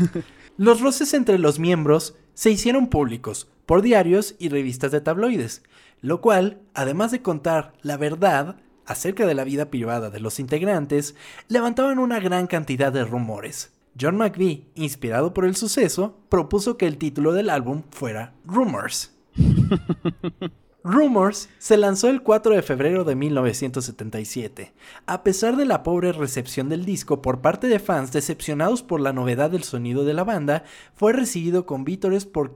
[0.57, 5.64] los roces entre los miembros se hicieron públicos por diarios y revistas de tabloides,
[6.01, 11.16] lo cual, además de contar la verdad acerca de la vida privada de los integrantes,
[11.47, 13.72] levantaban una gran cantidad de rumores.
[13.99, 19.14] John McVie, inspirado por el suceso, propuso que el título del álbum fuera Rumors.
[20.84, 24.73] Rumors se lanzó el 4 de febrero de 1977.
[25.05, 29.11] A pesar de la pobre recepción del disco por parte de fans decepcionados por la
[29.11, 30.63] novedad del sonido de la banda,
[30.95, 32.55] fue recibido con vítores por,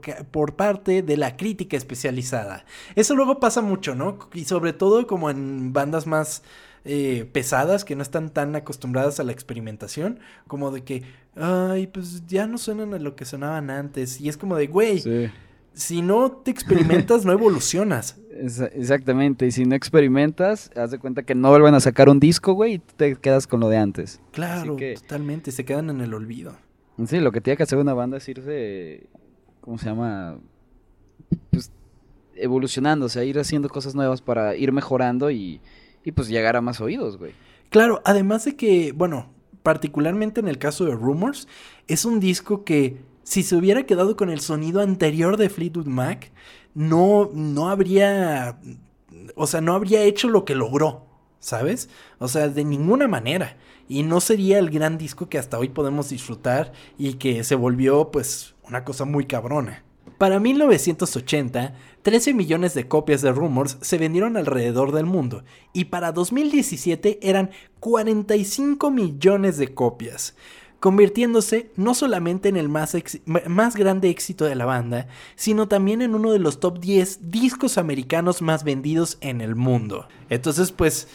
[0.55, 2.65] parte de la crítica especializada.
[2.95, 4.17] Eso luego pasa mucho, ¿no?
[4.33, 6.43] Y sobre todo como en bandas más
[6.85, 11.03] eh, pesadas que no están tan acostumbradas a la experimentación, como de que,
[11.35, 14.21] ay, pues ya no suenan a lo que sonaban antes.
[14.21, 15.31] Y es como de, güey
[15.73, 18.17] si no te experimentas, no evolucionas.
[18.75, 22.53] Exactamente, y si no experimentas, haz de cuenta que no vuelven a sacar un disco,
[22.53, 24.19] güey, y te quedas con lo de antes.
[24.31, 26.55] Claro, totalmente, se quedan en el olvido.
[27.05, 29.07] Sí, lo que tiene que hacer una banda es irse,
[29.61, 30.37] ¿cómo se llama?
[31.51, 31.71] Pues
[32.35, 35.61] evolucionando, o sea, ir haciendo cosas nuevas para ir mejorando y,
[36.03, 37.33] y pues llegar a más oídos, güey.
[37.69, 39.31] Claro, además de que, bueno,
[39.63, 41.47] particularmente en el caso de Rumors,
[41.87, 46.31] es un disco que si se hubiera quedado con el sonido anterior de Fleetwood Mac,
[46.73, 48.59] no, no habría,
[49.35, 51.05] o sea, no habría hecho lo que logró,
[51.39, 51.89] ¿sabes?
[52.19, 53.57] O sea, de ninguna manera.
[53.87, 58.11] Y no sería el gran disco que hasta hoy podemos disfrutar y que se volvió,
[58.11, 59.83] pues, una cosa muy cabrona.
[60.17, 65.43] Para 1980, 13 millones de copias de Rumors se vendieron alrededor del mundo
[65.73, 67.49] y para 2017 eran
[67.79, 70.35] 45 millones de copias
[70.83, 72.97] convirtiéndose no solamente en el más,
[73.47, 75.07] más, grande éxito de la banda,
[75.37, 80.09] sino también en uno de los top 10 discos americanos más vendidos en el mundo.
[80.29, 81.07] Entonces, pues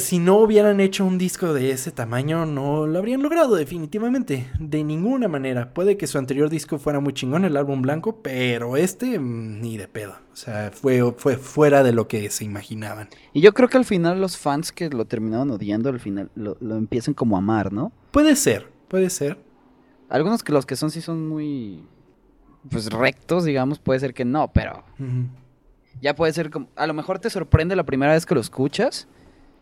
[0.00, 4.50] si no hubieran hecho un disco de ese tamaño, no lo habrían logrado definitivamente.
[4.58, 5.72] De ninguna manera.
[5.72, 9.76] Puede que su anterior disco fuera muy chingón, el álbum blanco, pero este mm, ni
[9.76, 10.16] de pedo.
[10.32, 13.08] O sea, fue, fue fuera de lo que se imaginaban.
[13.32, 16.56] Y yo creo que al final los fans que lo terminaron odiando, al final lo,
[16.76, 17.92] empiezan como a amar, ¿no?
[18.10, 19.38] Puede ser, puede ser.
[20.08, 21.84] Algunos que los que son sí son muy
[22.70, 24.84] pues rectos, digamos, puede ser que no, pero
[26.00, 29.08] ya puede ser como a lo mejor te sorprende la primera vez que lo escuchas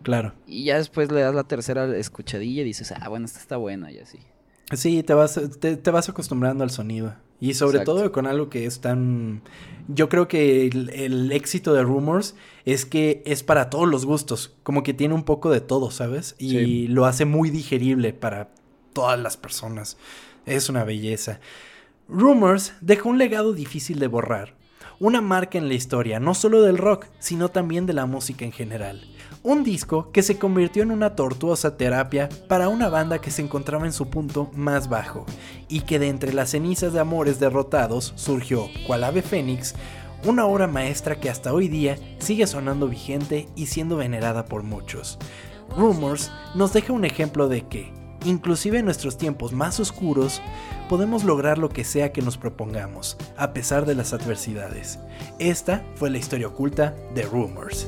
[0.02, 0.34] Claro.
[0.46, 3.90] Y ya después le das la tercera escuchadilla y dices, ah, bueno, esta está buena
[3.90, 4.18] y así.
[4.72, 7.14] Sí, te vas, te, vas acostumbrando al sonido.
[7.38, 9.42] Y sobre todo con algo que es tan...
[9.88, 12.34] Yo creo que el, éxito de Rumors
[12.64, 14.56] es que es para todos los gustos.
[14.62, 16.34] Como que tiene un poco de todo, ¿sabes?
[16.38, 18.48] Y lo hace muy digerible para
[18.92, 19.98] todas las personas.
[20.46, 21.40] Es una belleza.
[22.08, 24.54] Rumors dejó un legado difícil de borrar.
[24.98, 28.52] Una marca en la historia, no solo del rock, sino también de la música en
[28.52, 29.02] general
[29.46, 33.86] un disco que se convirtió en una tortuosa terapia para una banda que se encontraba
[33.86, 35.24] en su punto más bajo,
[35.68, 39.76] y que de entre las cenizas de amores derrotados surgió, cual ave fénix,
[40.24, 45.16] una obra maestra que hasta hoy día sigue sonando vigente y siendo venerada por muchos.
[45.76, 47.92] Rumors nos deja un ejemplo de que,
[48.24, 50.42] inclusive en nuestros tiempos más oscuros,
[50.88, 54.98] podemos lograr lo que sea que nos propongamos, a pesar de las adversidades.
[55.38, 57.86] Esta fue la historia oculta de Rumors.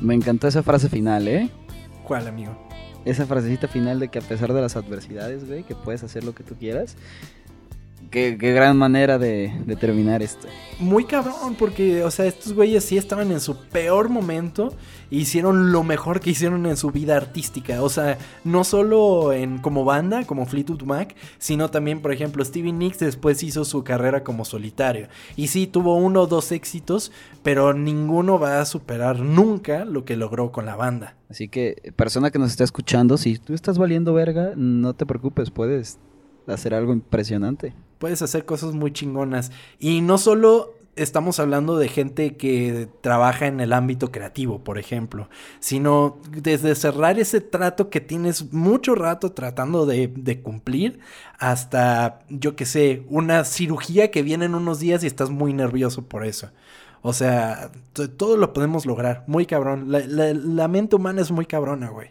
[0.00, 1.50] Me encantó esa frase final, ¿eh?
[2.04, 2.56] ¿Cuál, amigo?
[3.04, 6.34] Esa frasecita final de que a pesar de las adversidades, güey, que puedes hacer lo
[6.34, 6.96] que tú quieras.
[8.10, 10.48] Qué, gran manera de, terminar esto.
[10.80, 14.74] Muy cabrón, porque, o sea, estos güeyes sí estaban en su peor momento.
[15.12, 17.82] E hicieron lo mejor que hicieron en su vida artística.
[17.84, 22.72] O sea, no solo en como banda, como Fleetwood Mac, sino también, por ejemplo, Stevie
[22.72, 25.06] Nicks después hizo su carrera como solitario.
[25.36, 27.12] Y sí, tuvo uno o dos éxitos,
[27.44, 31.14] pero ninguno va a superar nunca lo que logró con la banda.
[31.28, 35.52] Así que, persona que nos está escuchando, si tú estás valiendo verga, no te preocupes,
[35.52, 36.00] puedes
[36.46, 39.52] hacer algo impresionante puedes hacer cosas muy chingonas.
[39.78, 45.28] Y no solo estamos hablando de gente que trabaja en el ámbito creativo, por ejemplo,
[45.60, 50.98] sino desde cerrar ese trato que tienes mucho rato tratando de, cumplir
[51.38, 56.02] hasta, yo que sé, una cirugía que viene en unos días y estás muy nervioso
[56.08, 56.50] por eso.
[57.02, 57.70] O sea,
[58.16, 59.86] todo lo podemos lograr, muy cabrón.
[59.88, 62.10] La, mente humana es muy cabrona, güey.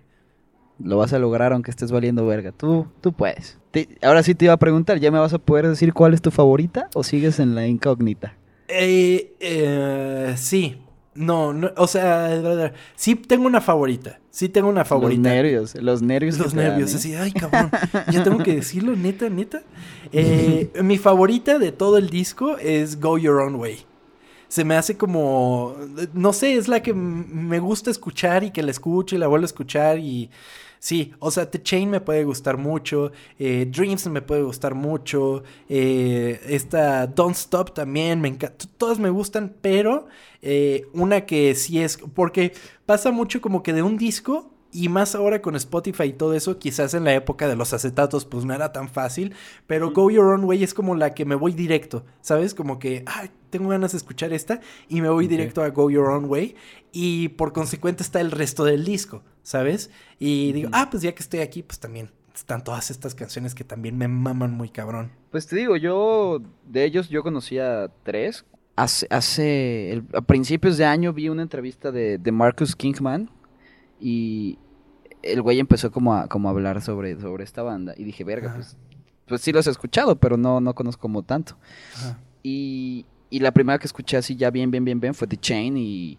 [0.83, 2.51] Lo vas a lograr aunque estés valiendo verga.
[2.51, 3.57] Tú, tú puedes.
[4.01, 6.31] ahora sí te iba a preguntar, ¿ya me vas a poder decir cuál es tu
[6.31, 8.33] favorita o sigues en la incógnita?
[8.67, 10.77] Eh, eh, sí.
[11.15, 14.19] No, no, o sea, sí tengo una favorita.
[14.29, 15.21] Sí tengo una favorita.
[15.21, 16.37] Los nervios, los nervios.
[16.37, 16.97] Los nervios, ¿eh?
[16.97, 17.71] así, ay, cabrón.
[18.09, 19.61] ya tengo que decirlo, neta, neta.
[20.11, 23.85] Eh, mi favorita de todo el disco es Go Your Own Way.
[24.47, 25.75] Se me hace como,
[26.13, 29.43] no sé, es la que me gusta escuchar y que la escucho y la vuelvo
[29.43, 30.31] a escuchar y
[30.79, 35.43] Sí, o sea, The Chain me puede gustar mucho, eh, Dreams me puede gustar mucho,
[35.67, 40.07] eh, esta Don't Stop también, me encanta, todas me gustan, pero
[40.41, 42.53] eh, una que sí es, porque
[42.85, 46.59] pasa mucho como que de un disco y más ahora con Spotify y todo eso,
[46.59, 49.33] quizás en la época de los acetatos pues no era tan fácil,
[49.67, 52.53] pero Go Your Own Way es como la que me voy directo, ¿sabes?
[52.53, 56.09] Como que, ay, tengo ganas de escuchar esta y me voy directo a Go Your
[56.09, 56.55] Own Way
[56.91, 59.89] y por consecuente está el resto del disco, ¿sabes?
[60.19, 63.63] Y digo, ah, pues ya que estoy aquí, pues también están todas estas canciones que
[63.63, 65.11] también me maman muy cabrón.
[65.31, 68.45] Pues te digo, yo de ellos yo conocía tres.
[68.75, 73.29] Hace, hace a principios de año vi una entrevista de, de Marcus Kingman
[73.99, 74.57] y
[75.21, 77.93] el güey empezó como a, como a hablar sobre, sobre esta banda.
[77.97, 78.77] Y dije, verga, pues,
[79.27, 81.57] pues sí los he escuchado, pero no, no conozco como tanto.
[82.43, 85.77] Y, y la primera que escuché así ya bien, bien, bien, bien fue The Chain
[85.77, 86.17] y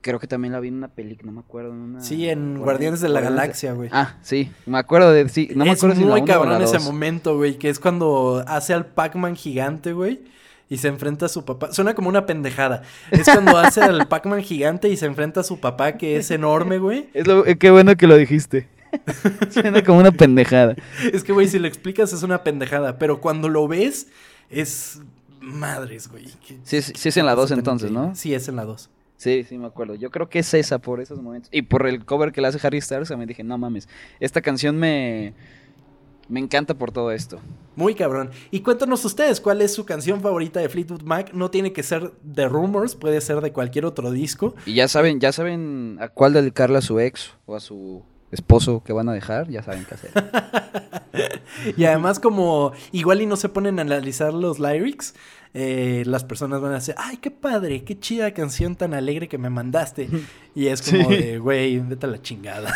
[0.00, 1.74] creo que también la vi en una película, no me acuerdo.
[2.00, 3.88] sí, en Guardianes de la Galaxia, güey.
[3.92, 7.58] Ah, sí, me acuerdo de, sí, no me acuerdo si muy cabrón ese momento, güey,
[7.58, 10.20] que es cuando hace al Pac-Man gigante, güey
[10.68, 11.72] y se enfrenta a su papá.
[11.72, 12.82] Suena como una pendejada.
[13.10, 16.78] Es cuando hace al Pac-Man gigante y se enfrenta a su papá, que es enorme,
[16.78, 17.08] güey.
[17.14, 18.68] Es lo, eh, qué bueno que lo dijiste.
[19.50, 20.76] Suena como una pendejada.
[21.12, 24.08] Es que, güey, si lo explicas es una pendejada, pero cuando lo ves
[24.50, 25.00] es
[25.46, 26.26] madres, güey.
[26.64, 28.14] Sí, sí, es en la 2 entonces, ¿no?
[28.14, 28.90] Sí, es en la 2.
[29.16, 29.94] Sí, sí, me acuerdo.
[29.94, 31.48] Yo creo que es esa por esos momentos.
[31.52, 33.88] Y por el cover que le hace Harry Styles, me dije, no mames,
[34.20, 35.34] esta canción me
[36.28, 37.38] me encanta por todo esto.
[37.76, 38.30] Muy cabrón.
[38.50, 41.32] Y cuéntanos ustedes, ¿cuál es su canción favorita de Fleetwood Mac?
[41.32, 44.54] No tiene que ser de Rumors, puede ser de cualquier otro disco.
[44.64, 48.82] Y ya saben, ya saben a cuál dedicarle a su ex o a su esposo
[48.84, 50.10] que van a dejar, ya saben qué hacer.
[51.76, 55.14] y además como igual y no se ponen a analizar los lyrics,
[55.58, 59.38] eh, las personas van a decir, ay, qué padre, qué chida canción tan alegre que
[59.38, 60.08] me mandaste.
[60.54, 62.72] Y es como de, güey, vete a la chingada.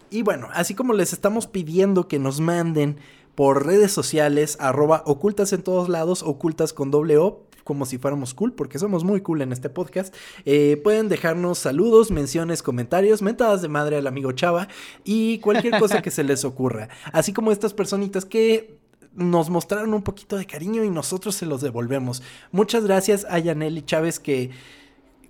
[0.10, 2.96] y bueno, así como les estamos pidiendo que nos manden
[3.34, 8.32] por redes sociales, arroba ocultas en todos lados, ocultas con doble O, como si fuéramos
[8.32, 10.14] cool, porque somos muy cool en este podcast.
[10.46, 14.68] Eh, pueden dejarnos saludos, menciones, comentarios, mentadas de madre al amigo Chava
[15.04, 16.88] y cualquier cosa que se les ocurra.
[17.12, 18.79] Así como estas personitas que
[19.14, 22.22] nos mostraron un poquito de cariño y nosotros se los devolvemos.
[22.52, 24.50] Muchas gracias a Yaneli Chávez que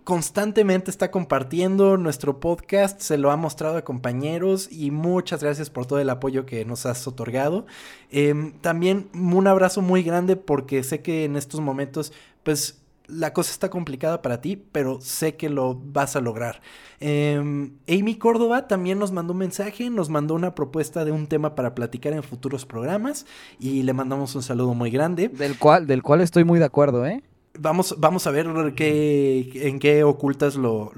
[0.04, 5.86] constantemente está compartiendo nuestro podcast, se lo ha mostrado a compañeros y muchas gracias por
[5.86, 7.66] todo el apoyo que nos has otorgado.
[8.10, 12.12] Em, también un abrazo muy grande porque sé que en estos momentos
[12.42, 12.80] pues
[13.11, 16.61] la cosa está complicada para ti, pero sé que lo vas a lograr.
[17.00, 21.54] Em, Amy Córdoba también nos mandó un mensaje, nos mandó una propuesta de un tema
[21.54, 23.26] para platicar en futuros programas
[23.58, 25.28] y le mandamos un saludo muy grande.
[25.28, 27.22] Del cual, del cual estoy muy de acuerdo, ¿eh?
[27.58, 28.46] Vamos, vamos a ver
[28.76, 30.92] qué, en qué ocultas lo,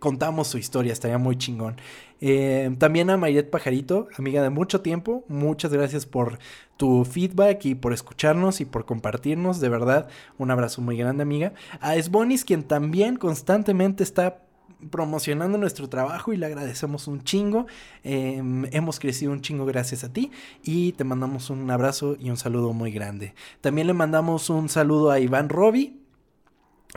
[0.00, 1.76] contamos su historia, estaría muy chingón.
[2.20, 6.38] Eh, también a Mayet Pajarito, amiga de mucho tiempo, muchas gracias por
[6.82, 11.52] tu feedback y por escucharnos y por compartirnos, de verdad, un abrazo muy grande amiga.
[11.80, 14.42] A Esbonis, quien también constantemente está
[14.90, 17.66] promocionando nuestro trabajo y le agradecemos un chingo.
[18.02, 20.32] Em, hemos crecido un chingo gracias a ti
[20.64, 23.36] y te mandamos un abrazo y un saludo muy grande.
[23.60, 26.01] También le mandamos un saludo a Iván Robi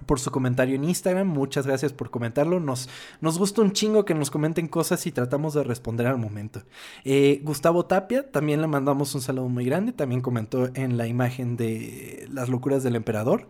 [0.05, 1.27] por su comentario en Instagram.
[1.27, 2.59] Muchas gracias por comentarlo.
[2.59, 2.89] Nos,
[3.21, 6.63] nos gusta un chingo que nos comenten cosas y tratamos de responder al momento.
[7.03, 9.93] Eh, Gustavo Tapia, también le mandamos un saludo muy grande.
[9.93, 13.47] También comentó en la imagen de Las locuras del emperador.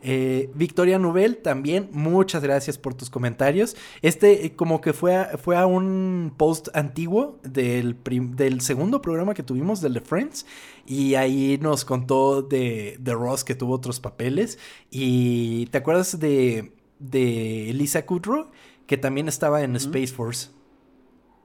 [0.00, 3.76] Eh, Victoria Nubel, también muchas gracias por tus comentarios.
[4.02, 7.96] Este eh, como que fue a, fue a un post antiguo del,
[8.36, 10.46] del segundo programa que tuvimos, del The Friends,
[10.86, 14.58] y ahí nos contó de, de Ross que tuvo otros papeles.
[14.90, 18.50] Y ¿te acuerdas de, de Lisa Kudrow?
[18.86, 20.50] Que también estaba en Space Force.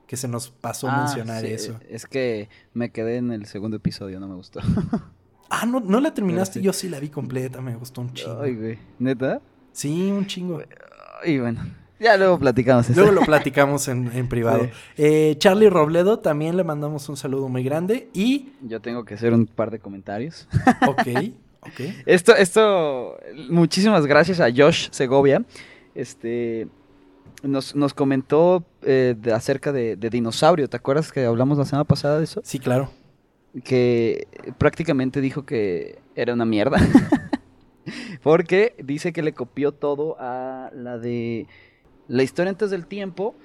[0.07, 1.79] Que se nos pasó a ah, mencionar eso.
[1.89, 4.59] Es que me quedé en el segundo episodio, no me gustó.
[5.55, 6.61] Ah, no, no la terminaste.
[6.63, 8.41] Yo sí la vi completa, me gustó un chingo.
[8.41, 8.79] Ay, güey.
[8.97, 9.39] ¿Neta?
[9.71, 10.59] Sí, un chingo.
[11.23, 11.63] Y bueno.
[11.99, 12.99] Ya luego platicamos eso.
[12.99, 14.67] Luego lo platicamos en, privado.
[14.97, 18.09] Eh, Charlie Robledo, también le mandamos un saludo muy grande.
[18.15, 18.53] Y.
[18.63, 20.47] Yo tengo que hacer un par de comentarios.
[20.87, 21.07] Ok,
[21.61, 21.79] ok.
[22.07, 23.15] Esto, esto.
[23.49, 25.45] Muchísimas gracias a Josh Segovia.
[25.93, 26.67] Este.
[27.43, 30.67] Nos, nos comentó eh, acerca de, de, dinosaurio.
[30.67, 32.41] ¿Te acuerdas que hablamos la semana pasada de eso?
[32.43, 32.89] Sí, claro.
[33.63, 34.27] Que
[34.57, 36.77] prácticamente dijo que era una mierda.
[38.23, 41.47] Porque dice que le copió todo a la de
[42.07, 43.35] la historia antes del tiempo,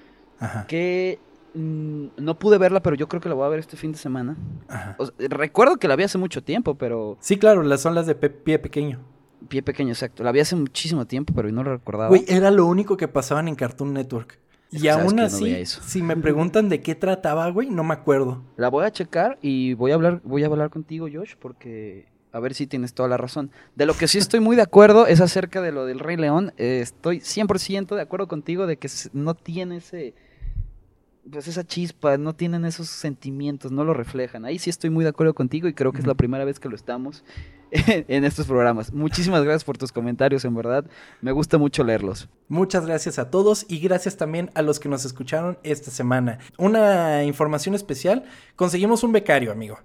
[0.67, 1.19] que
[1.55, 3.99] mm, no pude verla, pero yo creo que la voy a ver este fin de
[3.99, 4.37] semana.
[5.19, 7.17] recuerdo que la vi hace mucho tiempo, pero...
[7.21, 9.01] Sí, claro, las son las de pie pequeño.
[9.49, 10.23] Pie pequeño, exacto.
[10.23, 12.09] La vi hace muchísimo tiempo, pero no lo recordaba.
[12.09, 14.39] Güey, era lo único que pasaban en Cartoon Network.
[14.71, 18.43] Y aún así, si me preguntan de qué trataba, güey, no me acuerdo.
[18.57, 22.41] La voy a checar y voy a hablar, voy a hablar contigo, Josh, porque a
[22.41, 23.51] ver si tienes toda la razón.
[23.75, 26.53] De lo que sí estoy muy de acuerdo es acerca de lo del Rey León.
[26.59, 30.15] Eh, estoy 100% de acuerdo contigo de que no tiene ese
[31.31, 34.45] pues esa chispa, no tienen esos sentimientos, no lo reflejan.
[34.45, 36.69] Ahí sí estoy muy de acuerdo contigo y creo que es la primera vez que
[36.69, 37.25] lo estamos
[37.71, 38.93] en estos programas.
[38.93, 40.85] Muchísimas gracias por tus comentarios, en verdad.
[41.21, 42.29] Me gusta mucho leerlos.
[42.49, 46.39] Muchas gracias a todos y gracias también a los que nos escucharon esta semana.
[46.57, 48.25] Una información especial,
[48.57, 49.79] conseguimos un becario, amigo.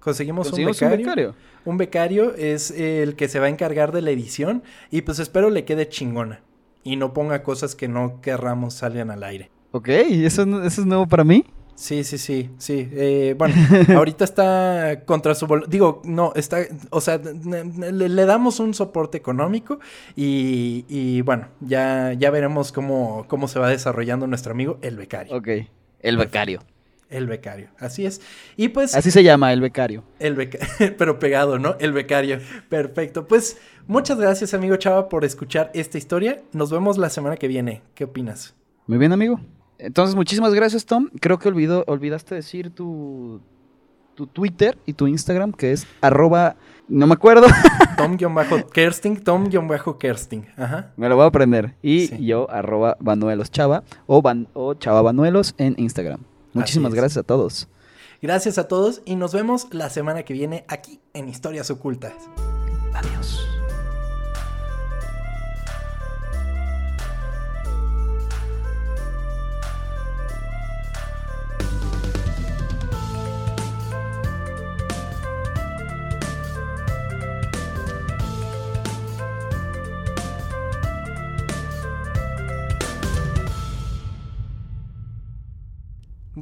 [0.00, 2.34] Conseguimos, un, becario, un becario.
[2.34, 5.88] es el que se va a encargar de la edición y pues espero le quede
[5.88, 6.40] chingona
[6.84, 9.50] y no ponga cosas que no querramos salgan al aire.
[9.70, 11.44] Ok, ¿eso, eso es nuevo para mí?
[11.78, 12.88] Sí, sí, sí, sí.
[12.92, 13.54] Eh, bueno,
[13.96, 15.46] ahorita está contra su...
[15.68, 16.58] Digo, no, está...
[16.90, 19.78] O sea, le, damos un soporte económico
[20.16, 25.36] y, y, bueno, ya, ya veremos cómo, cómo se va desarrollando nuestro amigo el becario.
[25.36, 25.48] Ok,
[26.00, 26.60] el becario.
[27.10, 28.20] El becario, así es.
[28.56, 28.96] Y pues...
[28.96, 30.02] Así se llama, el becario.
[30.18, 30.66] El becario,
[30.98, 31.76] pero pegado, ¿no?
[31.78, 32.40] El becario.
[32.68, 33.28] Perfecto.
[33.28, 33.56] Pues
[33.86, 36.42] muchas gracias, amigo Chava, por escuchar esta historia.
[36.52, 37.82] Nos vemos la semana que viene.
[37.94, 38.56] ¿Qué opinas?
[38.88, 39.40] Muy bien, amigo.
[39.78, 41.08] Entonces, muchísimas gracias, Tom.
[41.20, 43.40] Creo que olvidó, olvidaste decir tu,
[44.14, 46.56] tu Twitter y tu Instagram, que es arroba...
[46.88, 47.46] No me acuerdo.
[47.96, 50.46] Tom-Kersting, Tom-Kersting.
[50.56, 50.92] Ajá.
[50.96, 51.74] Me lo voy a aprender.
[51.82, 54.22] Y yo, arroba Banuelos Chava o,
[54.54, 56.20] o Chava Banuelos en Instagram.
[56.54, 57.68] Muchísimas gracias a todos.
[58.20, 62.14] Gracias a todos y nos vemos la semana que viene aquí en Historias Ocultas.
[62.94, 63.57] Adiós.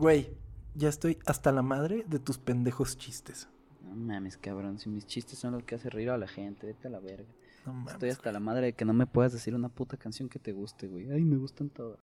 [0.07, 0.30] Güey,
[0.76, 3.48] ya estoy hasta la madre de tus pendejos chistes.
[3.82, 4.78] No mames, cabrón.
[4.78, 7.26] Si mis chistes son los que hacen reír a la gente, vete a la verga.
[7.66, 10.28] No mames, estoy hasta la madre de que no me puedas decir una puta canción
[10.28, 11.11] que te guste, güey.
[11.11, 11.94] Ay, me gustan todas.